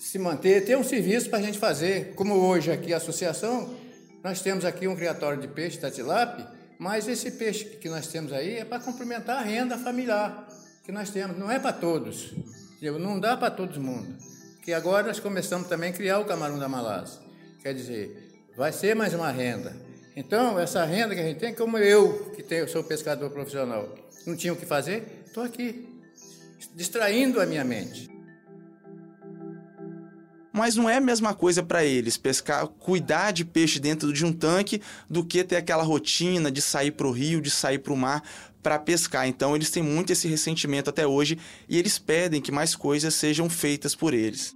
se 0.00 0.20
manter, 0.20 0.64
ter 0.64 0.78
um 0.78 0.84
serviço 0.84 1.28
para 1.28 1.40
a 1.40 1.42
gente 1.42 1.58
fazer. 1.58 2.14
Como 2.14 2.36
hoje 2.36 2.70
aqui 2.70 2.94
a 2.94 2.98
associação, 2.98 3.74
nós 4.22 4.40
temos 4.40 4.64
aqui 4.64 4.86
um 4.86 4.94
criatório 4.94 5.40
de 5.40 5.48
peixe 5.48 5.78
da 5.78 5.90
tilápia, 5.90 6.46
mas 6.78 7.08
esse 7.08 7.32
peixe 7.32 7.64
que 7.64 7.88
nós 7.88 8.06
temos 8.06 8.32
aí 8.32 8.56
é 8.56 8.64
para 8.64 8.82
complementar 8.82 9.38
a 9.38 9.42
renda 9.42 9.76
familiar 9.78 10.48
que 10.84 10.90
nós 10.90 11.10
temos, 11.10 11.38
não 11.38 11.50
é 11.50 11.58
para 11.58 11.72
todos, 11.72 12.32
não 12.80 13.18
dá 13.18 13.36
para 13.36 13.50
todo 13.50 13.80
mundo. 13.80 14.16
Que 14.62 14.72
agora 14.72 15.06
nós 15.06 15.20
começamos 15.20 15.68
também 15.68 15.90
a 15.90 15.92
criar 15.92 16.18
o 16.18 16.24
camarão 16.24 16.58
da 16.58 16.68
Malásia, 16.68 17.20
quer 17.62 17.74
dizer, 17.74 18.46
vai 18.56 18.72
ser 18.72 18.94
mais 18.94 19.14
uma 19.14 19.30
renda. 19.30 19.74
Então, 20.14 20.58
essa 20.58 20.84
renda 20.84 21.14
que 21.14 21.20
a 21.20 21.24
gente 21.24 21.38
tem, 21.38 21.54
como 21.54 21.78
eu, 21.78 22.30
que 22.36 22.42
tenho, 22.42 22.68
sou 22.68 22.84
pescador 22.84 23.30
profissional, 23.30 23.88
não 24.26 24.36
tinha 24.36 24.52
o 24.52 24.56
que 24.56 24.66
fazer, 24.66 25.22
estou 25.26 25.42
aqui, 25.42 25.88
distraindo 26.74 27.40
a 27.40 27.46
minha 27.46 27.64
mente. 27.64 28.11
Mas 30.52 30.76
não 30.76 30.88
é 30.88 30.96
a 30.96 31.00
mesma 31.00 31.34
coisa 31.34 31.62
para 31.62 31.84
eles 31.84 32.16
pescar, 32.16 32.66
cuidar 32.66 33.30
de 33.30 33.44
peixe 33.44 33.80
dentro 33.80 34.12
de 34.12 34.24
um 34.24 34.32
tanque 34.32 34.82
do 35.08 35.24
que 35.24 35.42
ter 35.42 35.56
aquela 35.56 35.82
rotina 35.82 36.50
de 36.50 36.60
sair 36.60 36.90
para 36.90 37.06
o 37.06 37.10
rio, 37.10 37.40
de 37.40 37.50
sair 37.50 37.78
para 37.78 37.92
o 37.92 37.96
mar 37.96 38.22
para 38.62 38.78
pescar. 38.78 39.26
Então 39.26 39.56
eles 39.56 39.70
têm 39.70 39.82
muito 39.82 40.12
esse 40.12 40.28
ressentimento 40.28 40.90
até 40.90 41.06
hoje 41.06 41.38
e 41.68 41.78
eles 41.78 41.98
pedem 41.98 42.40
que 42.40 42.52
mais 42.52 42.76
coisas 42.76 43.14
sejam 43.14 43.48
feitas 43.48 43.94
por 43.94 44.12
eles. 44.12 44.54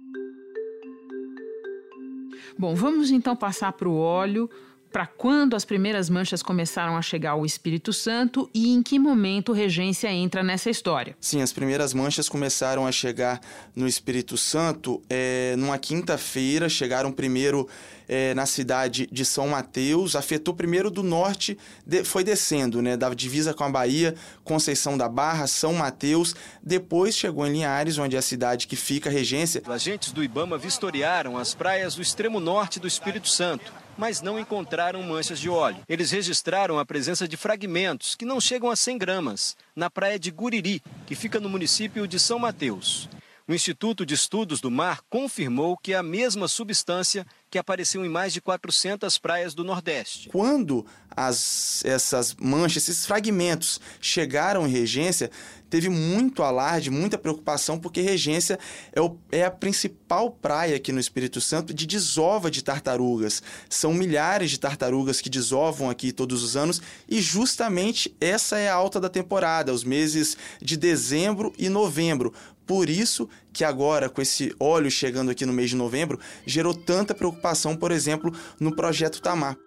Bom, 2.57 2.73
vamos 2.75 3.11
então 3.11 3.35
passar 3.35 3.73
para 3.73 3.89
o 3.89 3.97
óleo 3.97 4.49
para 4.97 5.05
quando 5.05 5.55
as 5.55 5.63
primeiras 5.63 6.09
manchas 6.09 6.41
começaram 6.41 6.97
a 6.97 7.03
chegar 7.03 7.33
ao 7.33 7.45
Espírito 7.45 7.93
Santo 7.93 8.49
e 8.51 8.73
em 8.73 8.81
que 8.81 8.97
momento 8.97 9.53
Regência 9.53 10.11
entra 10.11 10.41
nessa 10.41 10.71
história? 10.71 11.15
Sim, 11.21 11.39
as 11.39 11.53
primeiras 11.53 11.93
manchas 11.93 12.27
começaram 12.27 12.83
a 12.83 12.91
chegar 12.91 13.39
no 13.75 13.87
Espírito 13.87 14.35
Santo 14.35 14.99
é, 15.07 15.53
numa 15.55 15.77
quinta-feira. 15.77 16.67
Chegaram 16.67 17.11
primeiro 17.11 17.69
é, 18.07 18.33
na 18.33 18.47
cidade 18.47 19.07
de 19.11 19.23
São 19.23 19.49
Mateus, 19.49 20.15
afetou 20.15 20.55
primeiro 20.55 20.89
do 20.89 21.03
norte, 21.03 21.59
de, 21.85 22.03
foi 22.03 22.23
descendo, 22.23 22.81
né, 22.81 22.97
da 22.97 23.13
divisa 23.13 23.53
com 23.53 23.65
a 23.65 23.69
Bahia, 23.69 24.15
Conceição 24.43 24.97
da 24.97 25.07
Barra, 25.07 25.45
São 25.45 25.73
Mateus, 25.73 26.35
depois 26.63 27.15
chegou 27.15 27.45
em 27.45 27.51
Linhares, 27.51 27.99
onde 27.99 28.15
é 28.15 28.19
a 28.19 28.23
cidade 28.23 28.65
que 28.65 28.75
fica 28.75 29.11
a 29.11 29.13
regência. 29.13 29.61
Agentes 29.67 30.11
do 30.11 30.23
Ibama 30.23 30.57
vistoriaram 30.57 31.37
as 31.37 31.53
praias 31.53 31.93
do 31.93 32.01
extremo 32.01 32.39
norte 32.39 32.79
do 32.79 32.87
Espírito 32.87 33.29
Santo 33.29 33.85
mas 33.97 34.21
não 34.21 34.39
encontraram 34.39 35.01
manchas 35.03 35.39
de 35.39 35.49
óleo. 35.49 35.83
Eles 35.89 36.11
registraram 36.11 36.77
a 36.77 36.85
presença 36.85 37.27
de 37.27 37.35
fragmentos, 37.35 38.15
que 38.15 38.25
não 38.25 38.39
chegam 38.39 38.69
a 38.69 38.75
100 38.75 38.97
gramas, 38.97 39.57
na 39.75 39.89
praia 39.89 40.19
de 40.19 40.31
Guriri, 40.31 40.81
que 41.05 41.15
fica 41.15 41.39
no 41.39 41.49
município 41.49 42.07
de 42.07 42.19
São 42.19 42.39
Mateus. 42.39 43.09
O 43.49 43.53
Instituto 43.53 44.05
de 44.05 44.13
Estudos 44.13 44.59
do 44.59 44.69
Mar 44.69 44.99
confirmou 45.09 45.77
que 45.77 45.93
é 45.93 45.95
a 45.95 46.03
mesma 46.03 46.49
substância 46.49 47.25
que 47.49 47.57
apareceu 47.57 48.03
em 48.05 48.09
mais 48.09 48.33
de 48.33 48.41
400 48.41 49.17
praias 49.19 49.53
do 49.53 49.63
Nordeste. 49.63 50.27
Quando 50.27 50.85
as, 51.09 51.81
essas 51.85 52.35
manchas, 52.35 52.89
esses 52.89 53.05
fragmentos 53.05 53.79
chegaram 54.01 54.67
em 54.67 54.69
Regência, 54.69 55.31
teve 55.69 55.87
muito 55.87 56.43
alarde, 56.43 56.91
muita 56.91 57.17
preocupação, 57.17 57.79
porque 57.79 58.01
Regência 58.01 58.59
é, 58.91 58.99
o, 58.99 59.17
é, 59.31 59.45
a 59.45 59.51
principal 59.51 60.29
praia 60.29 60.75
aqui 60.75 60.91
no 60.91 60.99
Espírito 60.99 61.39
Santo 61.39 61.73
de 61.73 61.87
desova 61.87 62.51
de 62.51 62.61
tartarugas. 62.61 63.41
São 63.69 63.93
milhares 63.93 64.51
de 64.51 64.59
tartarugas 64.59 65.21
que 65.21 65.29
desovam 65.29 65.89
aqui 65.89 66.11
todos 66.11 66.43
os 66.43 66.57
anos 66.57 66.81
e 67.07 67.21
justamente 67.21 68.13
essa 68.19 68.57
é 68.57 68.67
a 68.67 68.75
alta 68.75 68.99
da 68.99 69.07
temporada, 69.07 69.73
os 69.73 69.85
meses 69.85 70.35
de 70.61 70.75
dezembro 70.75 71.53
e 71.57 71.69
novembro. 71.69 72.33
Por 72.67 72.89
isso 72.89 73.29
que 73.53 73.63
agora, 73.63 74.09
com 74.09 74.21
esse 74.21 74.53
óleo 74.59 74.91
chegando 74.91 75.31
aqui 75.31 75.45
no 75.45 75.53
mês 75.53 75.69
de 75.69 75.75
novembro, 75.77 76.19
gerou 76.45 76.73
tanta 76.73 77.15
preocupação, 77.15 77.75
por 77.75 77.91
exemplo, 77.91 78.31
no 78.59 78.75
projeto 78.75 79.21
Tamar. 79.21 79.57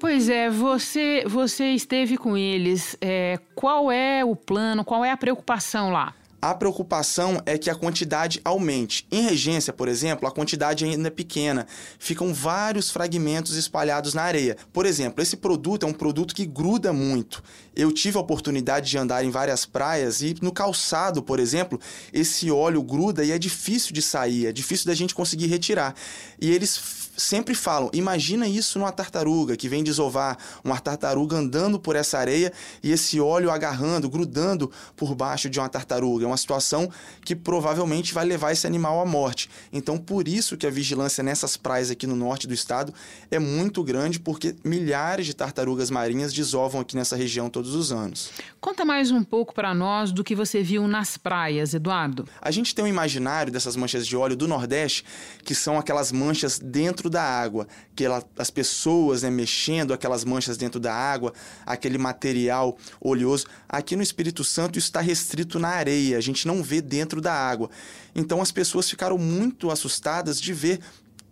Pois 0.00 0.28
é, 0.28 0.50
você, 0.50 1.24
você 1.26 1.72
esteve 1.72 2.16
com 2.16 2.36
eles. 2.36 2.96
É, 3.00 3.38
qual 3.54 3.92
é 3.92 4.24
o 4.24 4.34
plano, 4.34 4.84
qual 4.84 5.04
é 5.04 5.10
a 5.10 5.16
preocupação 5.16 5.90
lá? 5.90 6.14
A 6.44 6.54
preocupação 6.54 7.40
é 7.46 7.56
que 7.56 7.70
a 7.70 7.74
quantidade 7.74 8.38
aumente. 8.44 9.06
Em 9.10 9.22
regência, 9.22 9.72
por 9.72 9.88
exemplo, 9.88 10.28
a 10.28 10.30
quantidade 10.30 10.84
ainda 10.84 11.08
é 11.08 11.10
pequena. 11.10 11.66
Ficam 11.98 12.34
vários 12.34 12.90
fragmentos 12.90 13.56
espalhados 13.56 14.12
na 14.12 14.24
areia. 14.24 14.54
Por 14.70 14.84
exemplo, 14.84 15.22
esse 15.22 15.38
produto 15.38 15.86
é 15.86 15.88
um 15.88 15.92
produto 15.94 16.34
que 16.34 16.44
gruda 16.44 16.92
muito. 16.92 17.42
Eu 17.74 17.90
tive 17.90 18.18
a 18.18 18.20
oportunidade 18.20 18.90
de 18.90 18.98
andar 18.98 19.24
em 19.24 19.30
várias 19.30 19.64
praias 19.64 20.20
e 20.20 20.36
no 20.42 20.52
calçado, 20.52 21.22
por 21.22 21.40
exemplo, 21.40 21.80
esse 22.12 22.50
óleo 22.50 22.82
gruda 22.82 23.24
e 23.24 23.32
é 23.32 23.38
difícil 23.38 23.94
de 23.94 24.02
sair, 24.02 24.44
é 24.44 24.52
difícil 24.52 24.84
da 24.84 24.94
gente 24.94 25.14
conseguir 25.14 25.46
retirar. 25.46 25.94
E 26.38 26.50
eles 26.50 27.03
sempre 27.16 27.54
falam: 27.54 27.90
imagina 27.92 28.48
isso 28.48 28.78
numa 28.78 28.92
tartaruga 28.92 29.56
que 29.56 29.68
vem 29.68 29.82
desovar, 29.82 30.38
uma 30.62 30.78
tartaruga 30.78 31.36
andando 31.36 31.78
por 31.78 31.96
essa 31.96 32.18
areia 32.18 32.52
e 32.82 32.90
esse 32.90 33.20
óleo 33.20 33.50
agarrando, 33.50 34.08
grudando 34.08 34.70
por 34.96 35.14
baixo 35.14 35.48
de 35.48 35.58
uma 35.58 35.68
tartaruga. 35.68 36.24
É 36.24 36.26
uma 36.26 36.36
situação 36.36 36.90
que 37.24 37.34
provavelmente 37.34 38.12
vai 38.14 38.24
levar 38.24 38.52
esse 38.52 38.66
animal 38.66 39.00
à 39.00 39.06
morte. 39.06 39.48
Então, 39.72 39.98
por 39.98 40.28
isso 40.28 40.56
que 40.56 40.66
a 40.66 40.70
vigilância 40.70 41.22
nessas 41.22 41.56
praias 41.56 41.90
aqui 41.90 42.06
no 42.06 42.16
norte 42.16 42.46
do 42.46 42.54
estado 42.54 42.92
é 43.30 43.38
muito 43.38 43.82
grande, 43.82 44.18
porque 44.18 44.54
milhares 44.64 45.26
de 45.26 45.34
tartarugas 45.34 45.90
marinhas 45.90 46.32
desovam 46.32 46.80
aqui 46.80 46.96
nessa 46.96 47.16
região 47.16 47.48
todos 47.48 47.74
os 47.74 47.92
anos. 47.92 48.30
Conta 48.60 48.84
mais 48.84 49.10
um 49.10 49.22
pouco 49.22 49.54
para 49.54 49.74
nós 49.74 50.12
do 50.12 50.24
que 50.24 50.34
você 50.34 50.62
viu 50.62 50.86
nas 50.88 51.16
praias, 51.16 51.74
Eduardo. 51.74 52.26
A 52.40 52.50
gente 52.50 52.74
tem 52.74 52.84
um 52.84 52.88
imaginário 52.88 53.52
dessas 53.52 53.76
manchas 53.76 54.06
de 54.06 54.16
óleo 54.16 54.36
do 54.36 54.48
Nordeste, 54.48 55.04
que 55.44 55.54
são 55.54 55.78
aquelas 55.78 56.10
manchas 56.10 56.58
dentro 56.58 57.03
dentro 57.04 57.10
da 57.10 57.22
água, 57.22 57.66
que 57.94 58.04
ela, 58.04 58.22
as 58.38 58.50
pessoas 58.50 59.22
né, 59.22 59.30
mexendo 59.30 59.92
aquelas 59.92 60.24
manchas 60.24 60.56
dentro 60.56 60.80
da 60.80 60.94
água, 60.94 61.32
aquele 61.66 61.98
material 61.98 62.76
oleoso. 63.00 63.46
Aqui 63.68 63.96
no 63.96 64.02
Espírito 64.02 64.42
Santo 64.42 64.78
está 64.78 65.00
restrito 65.00 65.58
na 65.58 65.68
areia, 65.68 66.16
a 66.16 66.20
gente 66.20 66.46
não 66.46 66.62
vê 66.62 66.80
dentro 66.80 67.20
da 67.20 67.32
água. 67.32 67.68
Então 68.14 68.40
as 68.40 68.50
pessoas 68.50 68.88
ficaram 68.88 69.18
muito 69.18 69.70
assustadas 69.70 70.40
de 70.40 70.52
ver 70.52 70.80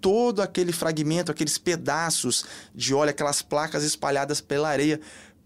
todo 0.00 0.42
aquele 0.42 0.72
fragmento, 0.72 1.30
aqueles 1.30 1.58
pedaços 1.58 2.44
de 2.74 2.92
óleo, 2.92 3.10
aquelas 3.10 3.40
placas 3.40 3.84
espalhadas 3.84 4.40
pela 4.40 4.68
areia, 4.68 5.00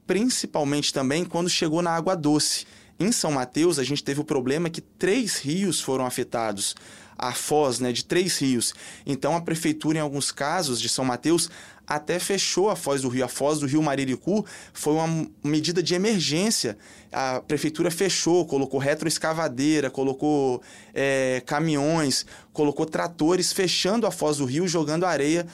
principalmente 0.07 0.93
também 0.93 1.25
quando 1.25 1.49
chegou 1.49 1.83
na 1.83 1.91
água 1.91 2.17
doce. 2.17 2.67
Em 2.99 3.13
São 3.13 3.33
Mateus, 3.33 3.79
a 3.79 3.85
gente 3.85 4.03
teve 4.03 4.21
o 4.21 4.25
problema 4.25 4.71
que 4.71 4.81
três 4.81 5.37
rios 5.37 5.81
foram 5.81 6.07
afetados 6.07 6.75
a 7.19 7.33
foz 7.33 7.81
né, 7.81 7.93
de 7.93 8.05
Três 8.05 8.39
Rios. 8.39 8.75
Então 9.05 9.37
a 9.37 9.41
prefeitura, 9.41 9.99
em 9.99 10.01
alguns 10.01 10.31
casos 10.31 10.81
de 10.81 10.89
São 10.89 11.05
Mateus, 11.05 11.51
até 11.87 12.19
fechou 12.19 12.69
a 12.69 12.77
foz 12.77 13.03
do 13.03 13.09
rio. 13.09 13.25
A 13.25 13.29
foz 13.29 13.61
do 13.61 13.67
rio 13.67 13.83
Mariricu 13.83 14.45
foi 14.73 14.95
uma 14.95 15.29
medida 15.43 15.83
de 15.83 15.95
emergência. 15.95 16.77
A 17.13 17.41
prefeitura 17.41 17.91
fechou, 17.91 18.45
colocou 18.45 18.81
retroescavadeira, 18.81 19.89
colocou 19.89 20.61
é, 20.93 21.43
caminhões, 21.47 22.27
colocou 22.53 22.85
tratores 22.87 23.53
fechando 23.53 24.07
a 24.07 24.11
foz 24.11 24.39
do 24.39 24.45
rio, 24.45 24.67
jogando 24.67 25.07
areia 25.07 25.47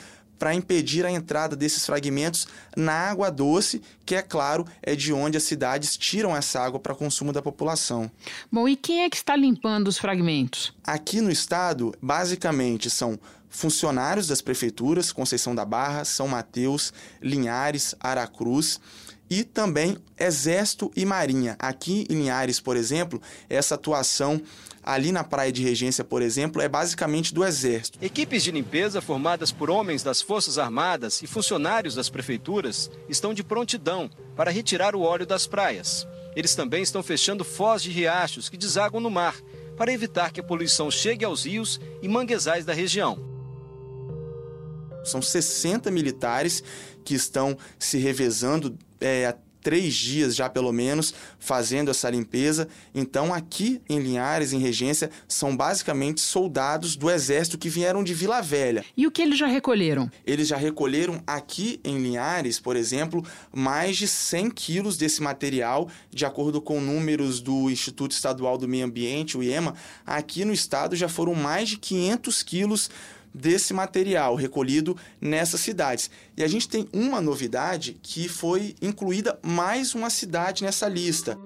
para 0.43 0.57
impedir 0.57 1.07
a 1.07 1.11
entrada 1.13 1.55
desses 1.55 1.87
fragmentos 1.87 2.49
na 2.77 2.93
água 2.93 3.31
doce, 3.31 3.81
que 4.05 4.17
é 4.17 4.23
claro, 4.23 4.67
é 4.83 4.97
de 4.97 5.13
onde 5.13 5.37
as 5.37 5.45
cidades 5.45 5.97
tiram 5.97 6.37
essa 6.37 6.59
água 6.59 6.81
para 6.81 6.97
consumo 6.97 7.33
da 7.33 7.41
população. 7.41 8.11
Bom, 8.51 8.69
e 8.69 8.75
quem 8.75 9.05
é 9.05 9.09
que 9.09 9.15
está 9.15 9.37
limpando 9.37 9.87
os 9.87 9.99
fragmentos? 9.99 10.75
Aqui 10.85 11.21
no 11.21 11.31
estado, 11.31 11.95
basicamente 12.03 12.91
são 12.91 13.21
funcionários 13.49 14.27
das 14.27 14.43
prefeituras, 14.43 15.13
Conceição 15.13 15.55
da 15.55 15.65
Barra, 15.65 16.05
São 16.05 16.27
Mateus, 16.27 16.93
Linhares, 17.23 17.95
Aracruz 18.01 18.81
e 19.33 19.45
também 19.45 19.97
Exército 20.19 20.93
e 20.95 21.07
Marinha. 21.07 21.57
Aqui 21.59 22.07
em 22.11 22.17
Linhares, 22.17 22.61
por 22.61 22.77
exemplo, 22.77 23.21
essa 23.49 23.77
atuação 23.77 24.43
ali 24.83 25.11
na 25.11 25.25
Praia 25.25 25.51
de 25.51 25.63
Regência, 25.63 26.05
por 26.05 26.21
exemplo, 26.21 26.61
é 26.61 26.69
basicamente 26.69 27.33
do 27.33 27.43
Exército. 27.43 27.99
Equipes 28.03 28.43
de 28.43 28.51
limpeza 28.51 29.01
formadas 29.01 29.51
por 29.51 29.71
homens 29.71 30.03
das 30.03 30.21
Forças 30.21 30.59
Armadas 30.59 31.23
e 31.23 31.27
funcionários 31.27 31.95
das 31.95 32.11
prefeituras 32.11 32.91
estão 33.09 33.33
de 33.33 33.43
prontidão 33.43 34.11
para 34.37 34.51
retirar 34.51 34.95
o 34.95 35.01
óleo 35.01 35.25
das 35.25 35.47
praias. 35.47 36.07
Eles 36.37 36.55
também 36.55 36.83
estão 36.83 37.03
fechando 37.03 37.43
foz 37.43 37.83
de 37.83 37.91
riachos 37.91 38.51
que 38.51 38.59
desaguam 38.59 39.01
no 39.01 39.11
mar 39.11 39.37
para 39.79 39.93
evitar 39.93 40.31
que 40.31 40.41
a 40.41 40.45
poluição 40.45 40.91
chegue 40.91 41.25
aos 41.25 41.47
rios 41.47 41.81
e 42.03 42.09
manguezais 42.09 42.67
da 42.67 42.75
região. 42.75 43.32
São 45.05 45.21
60 45.21 45.91
militares 45.91 46.63
que 47.05 47.15
estão 47.15 47.57
se 47.79 47.99
revezando 47.99 48.77
é, 49.01 49.35
três 49.63 49.95
dias 49.95 50.35
já 50.35 50.51
pelo 50.51 50.73
menos 50.73 51.15
fazendo 51.39 51.91
essa 51.91 52.11
limpeza. 52.11 52.69
Então, 52.95 53.33
aqui 53.33 53.81
em 53.89 54.01
Linhares, 54.01 54.53
em 54.53 54.59
Regência, 54.59 55.11
são 55.29 55.57
basicamente 55.57 56.21
soldados 56.21 56.97
do 56.97 57.11
exército 57.11 57.57
que 57.57 57.69
vieram 57.69 58.03
de 58.03 58.13
Vila 58.13 58.43
Velha. 58.43 58.85
E 58.97 59.07
o 59.07 59.11
que 59.11 59.23
eles 59.23 59.39
já 59.39 59.47
recolheram? 59.47 60.11
Eles 60.27 60.49
já 60.49 60.57
recolheram 60.57 61.23
aqui 61.27 61.81
em 61.85 61.99
Linhares, 61.99 62.59
por 62.59 62.77
exemplo, 62.77 63.25
mais 63.55 63.97
de 63.97 64.09
100 64.09 64.51
quilos 64.51 64.97
desse 64.97 65.23
material, 65.23 65.89
de 66.11 66.27
acordo 66.27 66.61
com 66.61 66.81
números 66.81 67.41
do 67.41 67.71
Instituto 67.71 68.13
Estadual 68.13 68.59
do 68.59 68.69
Meio 68.69 68.87
Ambiente, 68.87 69.39
o 69.39 69.43
IEMA. 69.43 69.75
Aqui 70.05 70.45
no 70.45 70.53
estado 70.53 70.97
já 70.97 71.09
foram 71.09 71.35
mais 71.35 71.69
de 71.69 71.79
500 71.79 72.43
quilos 72.43 72.91
desse 73.35 73.73
material 73.73 74.35
recolhido 74.35 74.97
nessas 75.21 75.61
cidades. 75.61 76.11
E 76.37 76.43
a 76.43 76.49
gente 76.49 76.69
tem 76.69 76.89
uma 76.93 77.21
novidade 77.21 77.97
que 78.03 78.29
foi 78.29 78.75
incluída 78.81 79.39
mais 79.43 79.95
uma 79.95 80.11
cidade 80.11 80.65
nessa 80.65 80.89
lista. 80.89 81.39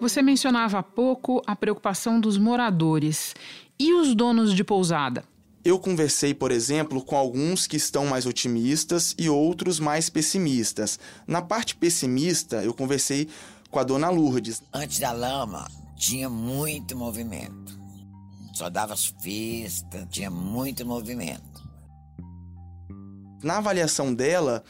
Você 0.00 0.20
mencionava 0.20 0.78
há 0.78 0.82
pouco 0.82 1.40
a 1.46 1.56
preocupação 1.56 2.20
dos 2.20 2.36
moradores 2.36 3.34
e 3.78 3.94
os 3.94 4.14
donos 4.14 4.52
de 4.52 4.62
pousada. 4.62 5.24
Eu 5.64 5.78
conversei, 5.78 6.34
por 6.34 6.50
exemplo, 6.52 7.02
com 7.02 7.16
alguns 7.16 7.66
que 7.66 7.78
estão 7.78 8.04
mais 8.04 8.26
otimistas 8.26 9.14
e 9.16 9.30
outros 9.30 9.80
mais 9.80 10.10
pessimistas. 10.10 10.98
Na 11.26 11.40
parte 11.40 11.74
pessimista, 11.74 12.62
eu 12.62 12.74
conversei 12.74 13.28
com 13.70 13.78
a 13.78 13.82
dona 13.82 14.10
Lourdes. 14.10 14.62
Antes 14.74 14.98
da 14.98 15.10
lama, 15.10 15.66
tinha 15.96 16.28
muito 16.28 16.94
movimento 16.94 17.73
só 18.54 18.70
dava 18.70 18.94
as 18.94 19.06
festas, 19.06 20.06
tinha 20.10 20.30
muito 20.30 20.86
movimento. 20.86 21.64
Na 23.42 23.58
avaliação 23.58 24.14
dela, 24.14 24.62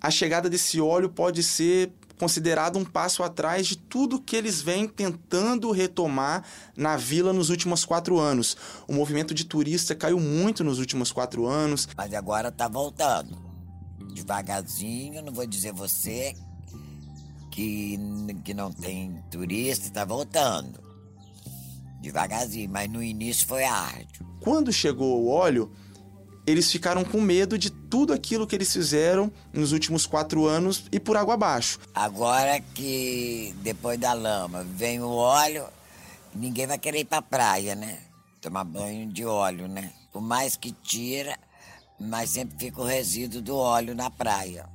a 0.00 0.10
chegada 0.10 0.48
desse 0.48 0.80
óleo 0.80 1.10
pode 1.10 1.42
ser 1.42 1.92
considerado 2.18 2.78
um 2.78 2.84
passo 2.84 3.22
atrás 3.22 3.66
de 3.66 3.76
tudo 3.76 4.20
que 4.20 4.34
eles 4.34 4.62
vêm 4.62 4.88
tentando 4.88 5.70
retomar 5.70 6.42
na 6.74 6.96
vila 6.96 7.32
nos 7.32 7.50
últimos 7.50 7.84
quatro 7.84 8.18
anos. 8.18 8.56
O 8.88 8.94
movimento 8.94 9.34
de 9.34 9.44
turista 9.44 9.94
caiu 9.94 10.18
muito 10.18 10.64
nos 10.64 10.78
últimos 10.78 11.12
quatro 11.12 11.46
anos. 11.46 11.86
Mas 11.96 12.14
agora 12.14 12.48
está 12.48 12.66
voltando. 12.66 13.38
Devagarzinho, 14.14 15.22
não 15.22 15.32
vou 15.32 15.46
dizer 15.46 15.72
você 15.72 16.34
que, 17.52 17.96
que 18.42 18.54
não 18.54 18.72
tem 18.72 19.22
turista, 19.30 19.86
está 19.86 20.04
voltando 20.04 20.87
devagarzinho, 22.00 22.70
mas 22.70 22.88
no 22.88 23.02
início 23.02 23.46
foi 23.46 23.64
árduo. 23.64 24.26
Quando 24.40 24.72
chegou 24.72 25.22
o 25.22 25.28
óleo, 25.28 25.70
eles 26.46 26.70
ficaram 26.72 27.04
com 27.04 27.20
medo 27.20 27.58
de 27.58 27.70
tudo 27.70 28.12
aquilo 28.12 28.46
que 28.46 28.54
eles 28.54 28.72
fizeram 28.72 29.30
nos 29.52 29.72
últimos 29.72 30.06
quatro 30.06 30.46
anos 30.46 30.84
e 30.90 30.98
por 30.98 31.16
água 31.16 31.34
abaixo. 31.34 31.78
Agora 31.94 32.58
que 32.74 33.54
depois 33.62 33.98
da 33.98 34.14
lama 34.14 34.64
vem 34.64 35.00
o 35.00 35.10
óleo, 35.10 35.64
ninguém 36.34 36.66
vai 36.66 36.78
querer 36.78 37.00
ir 37.00 37.04
pra 37.04 37.20
praia, 37.20 37.74
né? 37.74 37.98
Tomar 38.40 38.64
banho 38.64 39.06
de 39.12 39.24
óleo, 39.24 39.68
né? 39.68 39.92
Por 40.12 40.22
mais 40.22 40.56
que 40.56 40.72
tira, 40.72 41.36
mas 42.00 42.30
sempre 42.30 42.56
fica 42.58 42.80
o 42.80 42.84
resíduo 42.84 43.42
do 43.42 43.56
óleo 43.56 43.94
na 43.94 44.10
praia. 44.10 44.66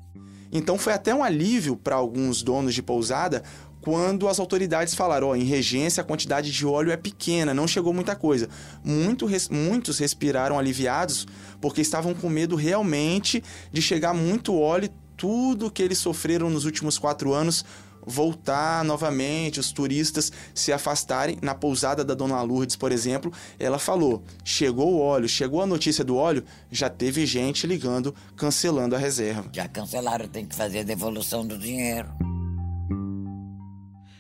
Então 0.52 0.78
foi 0.78 0.94
até 0.94 1.16
um 1.16 1.24
alívio 1.24 1.76
para 1.76 1.96
alguns 1.96 2.44
donos 2.44 2.76
de 2.76 2.84
pousada 2.84 3.44
quando 3.84 4.30
as 4.30 4.40
autoridades 4.40 4.96
falaram, 4.96 5.28
ó, 5.28 5.36
em 5.36 5.44
regência 5.44 6.00
a 6.00 6.06
quantidade 6.06 6.50
de 6.50 6.66
óleo 6.66 6.90
é 6.90 6.96
pequena, 6.96 7.54
não 7.54 7.68
chegou 7.68 7.94
muita 7.94 8.16
coisa. 8.16 8.48
Muito, 8.82 9.28
muitos 9.52 10.00
respiraram 10.00 10.58
aliviados 10.58 11.28
porque 11.60 11.82
estavam 11.82 12.14
com 12.14 12.30
medo 12.30 12.56
realmente 12.56 13.44
de 13.74 13.82
chegar 13.82 14.14
muito 14.14 14.58
óleo, 14.58 14.90
tudo 15.18 15.70
que 15.70 15.84
eles 15.84 15.98
sofreram 15.98 16.50
nos 16.50 16.64
últimos 16.64 16.98
quatro 16.98 17.34
anos 17.34 17.66
voltar 18.06 18.84
novamente, 18.84 19.60
os 19.60 19.72
turistas 19.72 20.32
se 20.54 20.72
afastarem. 20.72 21.38
Na 21.42 21.54
pousada 21.54 22.04
da 22.04 22.14
Dona 22.14 22.42
Lourdes, 22.42 22.76
por 22.76 22.92
exemplo, 22.92 23.32
ela 23.60 23.80
falou: 23.80 24.24
chegou 24.44 24.94
o 24.94 25.00
óleo, 25.00 25.28
chegou 25.28 25.62
a 25.62 25.66
notícia 25.66 26.04
do 26.04 26.16
óleo, 26.16 26.44
já 26.72 26.90
teve 26.90 27.26
gente 27.26 27.68
ligando, 27.68 28.16
cancelando 28.36 28.96
a 28.96 28.98
reserva. 28.98 29.50
Já 29.52 29.68
cancelaram, 29.68 30.28
tem 30.28 30.46
que 30.46 30.56
fazer 30.56 30.80
a 30.80 30.84
devolução 30.84 31.46
do 31.46 31.58
dinheiro. 31.58 32.33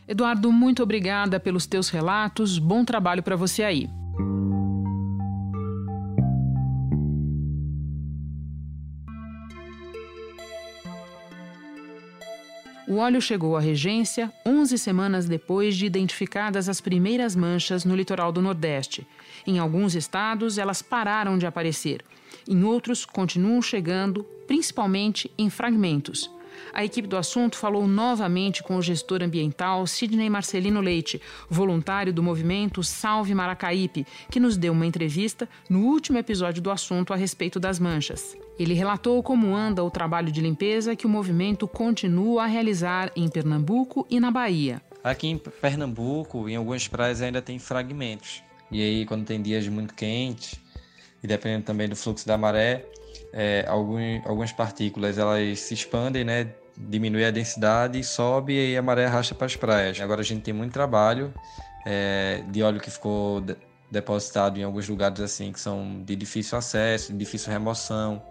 Eduardo, 0.08 0.52
muito 0.52 0.84
obrigada 0.84 1.40
pelos 1.40 1.66
teus 1.66 1.90
relatos. 1.90 2.60
Bom 2.60 2.84
trabalho 2.84 3.24
para 3.24 3.36
você 3.36 3.64
aí. 3.64 3.90
O 12.94 12.98
óleo 12.98 13.20
chegou 13.20 13.58
à 13.58 13.60
regência 13.60 14.32
11 14.46 14.78
semanas 14.78 15.26
depois 15.26 15.76
de 15.76 15.86
identificadas 15.86 16.70
as 16.70 16.80
primeiras 16.80 17.36
manchas 17.36 17.86
no 17.86 17.96
litoral 17.96 18.32
do 18.32 18.42
Nordeste. 18.42 19.08
Em 19.48 19.58
alguns 19.58 19.96
estados, 19.96 20.60
elas 20.60 20.82
pararam 20.82 21.38
de 21.38 21.48
aparecer. 21.48 22.04
Em 22.48 22.64
outros, 22.64 23.04
continuam 23.04 23.62
chegando, 23.64 24.24
principalmente 24.46 25.32
em 25.38 25.50
fragmentos. 25.50 26.30
A 26.74 26.84
equipe 26.84 27.08
do 27.08 27.18
assunto 27.18 27.58
falou 27.58 27.88
novamente 27.88 28.64
com 28.64 28.78
o 28.78 28.82
gestor 28.82 29.22
ambiental 29.22 29.86
Sidney 29.86 30.30
Marcelino 30.30 30.82
Leite, 30.82 31.22
voluntário 31.50 32.14
do 32.14 32.24
movimento 32.24 32.84
Salve 32.84 33.34
Maracaípe, 33.34 34.06
que 34.30 34.40
nos 34.40 34.58
deu 34.58 34.74
uma 34.74 34.86
entrevista 34.86 35.48
no 35.70 35.86
último 35.86 36.18
episódio 36.18 36.62
do 36.62 36.72
assunto 36.72 37.14
a 37.14 37.16
respeito 37.16 37.60
das 37.60 37.80
manchas. 37.80 38.38
Ele 38.58 38.74
relatou 38.74 39.22
como 39.24 39.56
anda 39.56 39.84
o 39.84 39.92
trabalho 39.92 40.32
de 40.32 40.42
limpeza 40.42 40.96
que 40.96 41.06
o 41.06 41.10
movimento 41.10 41.68
continua 41.68 42.44
a 42.44 42.48
realizar 42.48 43.12
em 43.16 43.28
Pernambuco 43.28 44.06
e 44.10 44.20
na 44.20 44.30
Bahia. 44.30 44.82
Aqui 45.04 45.28
em 45.28 45.38
Pernambuco, 45.38 46.48
em 46.48 46.56
algumas 46.56 46.88
praias 46.88 47.22
ainda 47.22 47.42
tem 47.42 47.60
fragmentos. 47.60 48.44
E 48.72 48.82
aí, 48.82 49.06
quando 49.06 49.26
tem 49.26 49.42
dias 49.42 49.68
muito 49.68 49.94
quentes, 49.94 50.56
e 51.24 51.28
dependendo 51.28 51.66
também 51.66 51.88
do 51.88 51.96
fluxo 51.96 52.28
da 52.28 52.38
maré, 52.38 52.86
é, 53.34 53.66
alguns, 53.68 54.22
algumas 54.26 54.52
partículas 54.52 55.18
elas 55.18 55.60
se 55.60 55.74
expandem, 55.74 56.24
né? 56.24 56.48
Diminui 56.78 57.26
a 57.26 57.32
densidade, 57.32 58.04
sobe 58.04 58.54
e 58.54 58.78
a 58.78 58.82
maré 58.82 59.06
arrasta 59.06 59.34
para 59.34 59.48
as 59.48 59.56
praias. 59.56 60.00
Agora 60.00 60.22
a 60.22 60.24
gente 60.24 60.42
tem 60.42 60.54
muito 60.54 60.72
trabalho 60.72 61.34
é, 61.86 62.44
de 62.50 62.62
óleo 62.62 62.80
que 62.80 62.92
ficou 62.92 63.42
de, 63.42 63.56
depositado 63.92 64.60
em 64.60 64.64
alguns 64.64 64.88
lugares 64.88 65.20
assim 65.20 65.52
que 65.52 65.60
são 65.60 66.02
de 66.04 66.16
difícil 66.16 66.58
acesso, 66.58 67.12
de 67.12 67.18
difícil 67.18 67.52
remoção, 67.52 68.22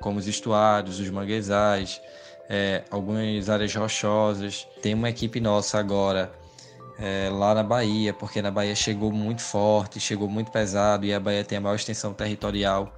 como 0.00 0.18
os 0.18 0.26
estuários, 0.26 0.98
os 1.00 1.10
manguezais, 1.10 2.00
é, 2.48 2.82
algumas 2.90 3.48
áreas 3.48 3.74
rochosas. 3.74 4.66
Tem 4.80 4.94
uma 4.94 5.10
equipe 5.10 5.40
nossa 5.40 5.78
agora 5.78 6.32
é, 6.98 7.28
lá 7.30 7.54
na 7.54 7.62
Bahia, 7.62 8.12
porque 8.12 8.40
na 8.40 8.50
Bahia 8.50 8.74
chegou 8.74 9.12
muito 9.12 9.42
forte, 9.42 9.98
chegou 9.98 10.28
muito 10.28 10.50
pesado 10.50 11.04
e 11.06 11.12
a 11.12 11.20
Bahia 11.20 11.44
tem 11.44 11.58
a 11.58 11.60
maior 11.60 11.76
extensão 11.76 12.12
territorial 12.12 12.92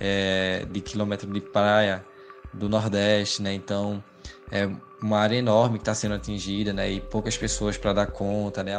é, 0.00 0.66
de 0.70 0.80
quilômetro 0.80 1.32
de 1.32 1.40
praia 1.40 2.04
do 2.52 2.68
Nordeste, 2.68 3.42
né? 3.42 3.54
Então 3.54 4.02
é 4.50 4.68
uma 5.02 5.18
área 5.18 5.36
enorme 5.36 5.78
que 5.78 5.82
está 5.82 5.94
sendo 5.94 6.14
atingida, 6.14 6.72
né? 6.72 6.90
E 6.90 7.00
poucas 7.00 7.36
pessoas 7.36 7.76
para 7.76 7.92
dar 7.92 8.06
conta, 8.06 8.62
né? 8.62 8.72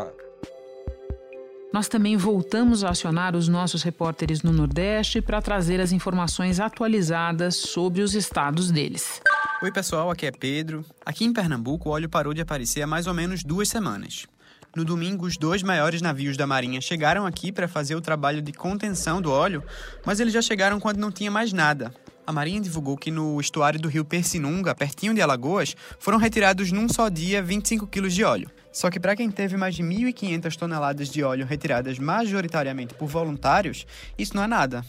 Nós 1.73 1.87
também 1.87 2.15
voltamos 2.15 2.83
a 2.83 2.89
acionar 2.89 3.35
os 3.35 3.47
nossos 3.47 3.83
repórteres 3.83 4.41
no 4.41 4.51
Nordeste 4.51 5.21
para 5.21 5.41
trazer 5.41 5.81
as 5.81 5.91
informações 5.91 6.59
atualizadas 6.59 7.55
sobre 7.55 8.01
os 8.01 8.15
estados 8.15 8.71
deles. 8.71 9.21
Oi, 9.61 9.71
pessoal, 9.71 10.09
aqui 10.09 10.25
é 10.25 10.31
Pedro. 10.31 10.85
Aqui 11.05 11.25
em 11.25 11.33
Pernambuco, 11.33 11.89
o 11.89 11.91
óleo 11.91 12.07
parou 12.07 12.33
de 12.33 12.41
aparecer 12.41 12.81
há 12.81 12.87
mais 12.87 13.05
ou 13.05 13.13
menos 13.13 13.43
duas 13.43 13.67
semanas. 13.67 14.25
No 14.77 14.85
domingo, 14.85 15.25
os 15.25 15.37
dois 15.37 15.63
maiores 15.63 16.03
navios 16.03 16.37
da 16.37 16.45
Marinha 16.45 16.79
chegaram 16.79 17.25
aqui 17.25 17.51
para 17.51 17.67
fazer 17.67 17.95
o 17.95 17.99
trabalho 17.99 18.43
de 18.43 18.53
contenção 18.53 19.19
do 19.19 19.31
óleo, 19.31 19.63
mas 20.05 20.19
eles 20.19 20.31
já 20.31 20.39
chegaram 20.39 20.79
quando 20.79 20.97
não 20.97 21.11
tinha 21.11 21.31
mais 21.31 21.51
nada. 21.51 21.91
A 22.27 22.31
Marinha 22.31 22.61
divulgou 22.61 22.95
que 22.95 23.09
no 23.09 23.41
estuário 23.41 23.79
do 23.79 23.87
rio 23.87 24.05
Persinunga, 24.05 24.75
pertinho 24.75 25.15
de 25.15 25.21
Alagoas, 25.21 25.75
foram 25.97 26.19
retirados 26.19 26.71
num 26.71 26.87
só 26.87 27.09
dia 27.09 27.41
25 27.41 27.87
quilos 27.87 28.13
de 28.13 28.23
óleo. 28.23 28.51
Só 28.71 28.91
que 28.91 28.99
para 28.99 29.15
quem 29.15 29.31
teve 29.31 29.57
mais 29.57 29.73
de 29.73 29.81
1.500 29.81 30.55
toneladas 30.55 31.09
de 31.09 31.23
óleo 31.23 31.47
retiradas 31.47 31.97
majoritariamente 31.97 32.93
por 32.93 33.07
voluntários, 33.07 33.83
isso 34.15 34.35
não 34.35 34.43
é 34.43 34.47
nada. 34.47 34.85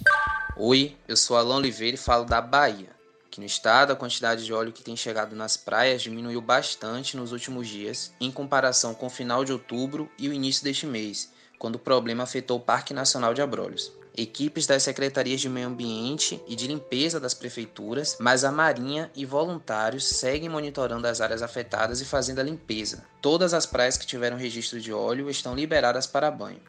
Oi, 0.55 0.96
eu 1.09 1.16
sou 1.16 1.35
Alan 1.35 1.57
Oliveira 1.57 1.94
e 1.94 1.98
falo 1.98 2.27
da 2.27 2.42
Bahia. 2.42 2.97
Aqui 3.29 3.41
no 3.41 3.47
estado, 3.47 3.93
a 3.93 3.97
quantidade 3.97 4.43
de 4.43 4.55
óleo 4.55 4.73
que 4.73 4.83
tem 4.83 4.97
chegado 4.97 5.37
nas 5.37 5.55
praias 5.55 6.01
diminuiu 6.01 6.41
bastante 6.41 7.14
nos 7.14 7.31
últimos 7.31 7.69
dias, 7.69 8.11
em 8.19 8.33
comparação 8.33 8.95
com 8.95 9.05
o 9.05 9.11
final 9.11 9.45
de 9.45 9.53
outubro 9.53 10.11
e 10.19 10.31
o 10.31 10.33
início 10.33 10.64
deste 10.64 10.87
mês, 10.87 11.31
quando 11.59 11.75
o 11.75 11.79
problema 11.79 12.25
afetou 12.25 12.57
o 12.57 12.62
Parque 12.62 12.95
Nacional 12.95 13.35
de 13.35 13.43
Abrolhos. 13.43 13.93
Equipes 14.17 14.67
das 14.67 14.83
secretarias 14.83 15.43
de 15.43 15.49
meio 15.49 15.69
ambiente 15.69 16.43
e 16.49 16.57
de 16.57 16.67
limpeza 16.67 17.21
das 17.21 17.35
prefeituras, 17.35 18.17
mas 18.19 18.45
a 18.45 18.51
Marinha 18.51 19.11
e 19.14 19.27
voluntários 19.27 20.07
seguem 20.07 20.49
monitorando 20.49 21.07
as 21.07 21.21
áreas 21.21 21.43
afetadas 21.43 22.01
e 22.01 22.07
fazendo 22.07 22.38
a 22.38 22.43
limpeza. 22.43 23.05
Todas 23.21 23.53
as 23.53 23.67
praias 23.67 23.99
que 23.99 24.07
tiveram 24.07 24.38
registro 24.38 24.81
de 24.81 24.91
óleo 24.91 25.29
estão 25.29 25.55
liberadas 25.55 26.07
para 26.07 26.31
banho. 26.31 26.62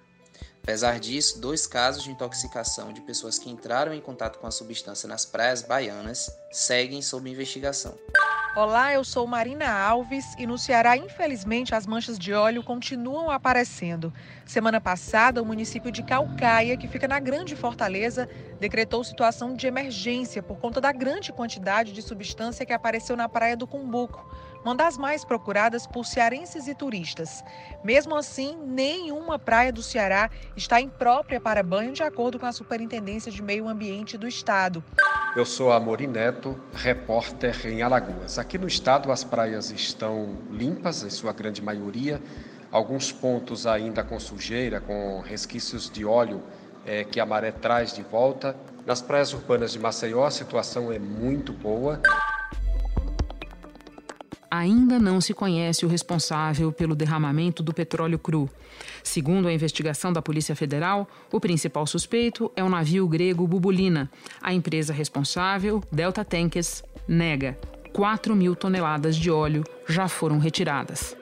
Apesar 0.70 1.00
disso, 1.00 1.42
dois 1.42 1.66
casos 1.66 2.04
de 2.04 2.12
intoxicação 2.12 2.94
de 2.94 3.02
pessoas 3.02 3.40
que 3.40 3.50
entraram 3.50 3.92
em 3.92 4.00
contato 4.00 4.38
com 4.38 4.46
a 4.46 4.52
substância 4.52 5.10
nas 5.10 5.26
praias 5.26 5.64
baianas 5.64 6.30
seguem 6.52 7.02
sob 7.02 7.28
investigação. 7.28 7.98
Olá, 8.56 8.94
eu 8.94 9.04
sou 9.04 9.26
Marina 9.26 9.68
Alves 9.68 10.26
e 10.38 10.46
no 10.46 10.60
Ceará, 10.60 10.96
infelizmente, 10.96 11.74
as 11.74 11.88
manchas 11.88 12.20
de 12.20 12.34
óleo 12.34 12.62
continuam 12.62 13.32
aparecendo. 13.32 14.14
Semana 14.50 14.82
passada, 14.82 15.44
o 15.44 15.46
município 15.46 15.92
de 15.92 16.02
Calcaia, 16.02 16.76
que 16.76 16.88
fica 16.88 17.08
na 17.08 17.20
Grande 17.20 17.56
Fortaleza, 17.56 18.28
decretou 18.60 19.04
situação 19.04 19.54
de 19.54 19.68
emergência 19.68 20.42
por 20.42 20.58
conta 20.58 20.82
da 20.82 20.92
grande 20.92 21.32
quantidade 21.32 21.94
de 21.94 22.02
substância 22.02 22.66
que 22.66 22.74
apareceu 22.74 23.16
na 23.16 23.30
praia 23.30 23.56
do 23.56 23.68
Cumbuco 23.68 24.28
uma 24.64 24.76
das 24.76 24.98
mais 24.98 25.24
procuradas 25.24 25.88
por 25.88 26.06
cearenses 26.06 26.68
e 26.68 26.76
turistas. 26.76 27.44
Mesmo 27.84 28.16
assim, 28.16 28.58
nenhuma 28.66 29.40
praia 29.40 29.72
do 29.72 29.82
Ceará 29.82 30.30
está 30.56 30.82
imprópria 30.82 31.40
para 31.40 31.64
banho, 31.64 31.94
de 31.94 32.04
acordo 32.04 32.40
com 32.40 32.46
a 32.46 32.52
Superintendência 32.52 33.32
de 33.32 33.42
Meio 33.42 33.68
Ambiente 33.68 34.18
do 34.18 34.28
Estado. 34.28 34.84
Eu 35.36 35.46
sou 35.46 35.72
Amorim 35.72 36.08
Neto, 36.08 36.60
repórter 36.74 37.68
em 37.68 37.82
Alagoas. 37.82 38.40
Aqui 38.40 38.58
no 38.58 38.68
estado, 38.68 39.12
as 39.12 39.24
praias 39.24 39.72
estão 39.72 40.38
limpas, 40.50 41.04
em 41.04 41.10
sua 41.10 41.32
grande 41.32 41.62
maioria. 41.62 42.20
Alguns 42.72 43.12
pontos 43.12 43.66
ainda 43.66 44.04
com 44.04 44.20
sujeira, 44.20 44.80
com 44.80 45.22
resquícios 45.22 45.90
de 45.90 46.06
óleo 46.06 46.42
é, 46.86 47.04
que 47.04 47.20
a 47.20 47.26
maré 47.26 47.52
traz 47.52 47.94
de 47.94 48.04
volta. 48.04 48.56
Nas 48.86 49.02
praias 49.02 49.34
urbanas 49.34 49.72
de 49.72 49.80
Maceió, 49.80 50.26
a 50.26 50.32
situação 50.32 50.92
é 50.92 51.00
muito 51.00 51.52
boa 51.54 52.02
ainda 54.50 55.00
não 55.00 55.22
se 55.22 55.34
conhece 55.34 55.86
o 55.86 55.90
responsável 55.90 56.72
pelo 56.72 56.96
derramamento 56.96 57.62
do 57.62 57.74
petróleo 57.74 58.18
cru. 58.18 58.50
Segundo 59.04 59.48
a 59.48 59.54
investigação 59.54 60.12
da 60.12 60.22
Polícia 60.22 60.56
Federal, 60.56 61.08
o 61.32 61.40
principal 61.40 61.86
suspeito 61.86 62.52
é 62.56 62.64
o 62.64 62.70
navio 62.70 63.08
grego 63.08 63.48
Bubulina. 63.48 64.10
A 64.42 64.54
empresa 64.54 64.94
responsável, 64.94 65.84
Delta 65.92 66.26
Tankers, 66.26 66.84
nega. 67.08 67.58
4 67.94 68.36
mil 68.36 68.56
toneladas 68.56 69.16
de 69.16 69.32
óleo 69.32 69.64
já 69.88 70.08
foram 70.08 70.38
retiradas. 70.38 71.19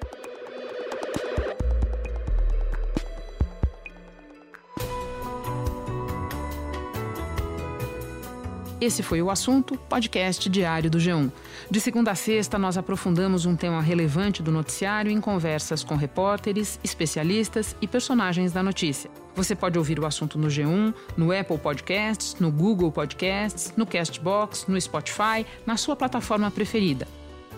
Esse 8.80 9.02
foi 9.02 9.24
o 9.24 9.32
assunto, 9.32 9.76
podcast 9.90 10.48
diário 10.48 10.88
do 10.88 11.00
G1. 11.00 11.32
De 11.70 11.82
segunda 11.82 12.12
a 12.12 12.16
sexta, 12.16 12.60
nós 12.60 12.78
aprofundamos 12.78 13.44
um 13.44 13.56
tema 13.56 13.82
relevante 13.82 14.44
do 14.44 14.52
noticiário 14.52 15.12
em 15.12 15.20
conversas 15.20 15.84
com 15.84 15.96
repórteres, 15.96 16.80
especialistas 16.84 17.76
e 17.82 17.88
personagens 17.88 18.52
da 18.52 18.62
notícia. 18.62 19.10
Você 19.36 19.56
pode 19.56 19.80
ouvir 19.80 20.00
o 20.00 20.06
assunto 20.06 20.38
no 20.38 20.48
G1, 20.48 20.94
no 21.18 21.32
Apple 21.32 21.58
Podcasts, 21.58 22.36
no 22.40 22.52
Google 22.52 22.92
Podcasts, 22.92 23.74
no 23.76 23.84
Castbox, 23.84 24.68
no 24.68 24.80
Spotify, 24.80 25.44
na 25.66 25.76
sua 25.76 25.96
plataforma 25.96 26.52
preferida. 26.52 27.08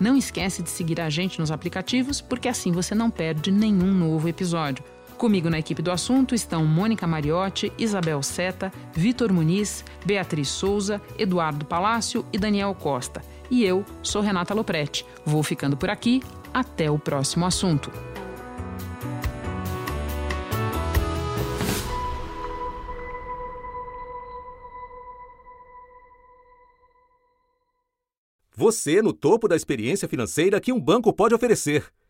Não 0.00 0.16
esquece 0.16 0.62
de 0.62 0.70
seguir 0.70 1.02
a 1.02 1.10
gente 1.10 1.38
nos 1.38 1.50
aplicativos, 1.50 2.22
porque 2.22 2.48
assim 2.48 2.72
você 2.72 2.94
não 2.94 3.10
perde 3.10 3.50
nenhum 3.50 3.92
novo 3.92 4.26
episódio. 4.26 4.82
Comigo 5.20 5.50
na 5.50 5.58
equipe 5.58 5.82
do 5.82 5.90
assunto 5.90 6.34
estão 6.34 6.64
Mônica 6.64 7.06
Mariotti, 7.06 7.70
Isabel 7.76 8.22
Seta, 8.22 8.72
Vitor 8.94 9.30
Muniz, 9.30 9.84
Beatriz 10.02 10.48
Souza, 10.48 10.98
Eduardo 11.18 11.66
Palácio 11.66 12.24
e 12.32 12.38
Daniel 12.38 12.74
Costa. 12.74 13.20
E 13.50 13.62
eu 13.62 13.84
sou 14.02 14.22
Renata 14.22 14.54
Loprete. 14.54 15.04
Vou 15.22 15.42
ficando 15.42 15.76
por 15.76 15.90
aqui. 15.90 16.22
Até 16.54 16.90
o 16.90 16.98
próximo 16.98 17.44
assunto. 17.44 17.92
Você 28.56 29.02
no 29.02 29.12
topo 29.12 29.46
da 29.46 29.54
experiência 29.54 30.08
financeira 30.08 30.58
que 30.62 30.72
um 30.72 30.80
banco 30.80 31.12
pode 31.12 31.34
oferecer. 31.34 31.92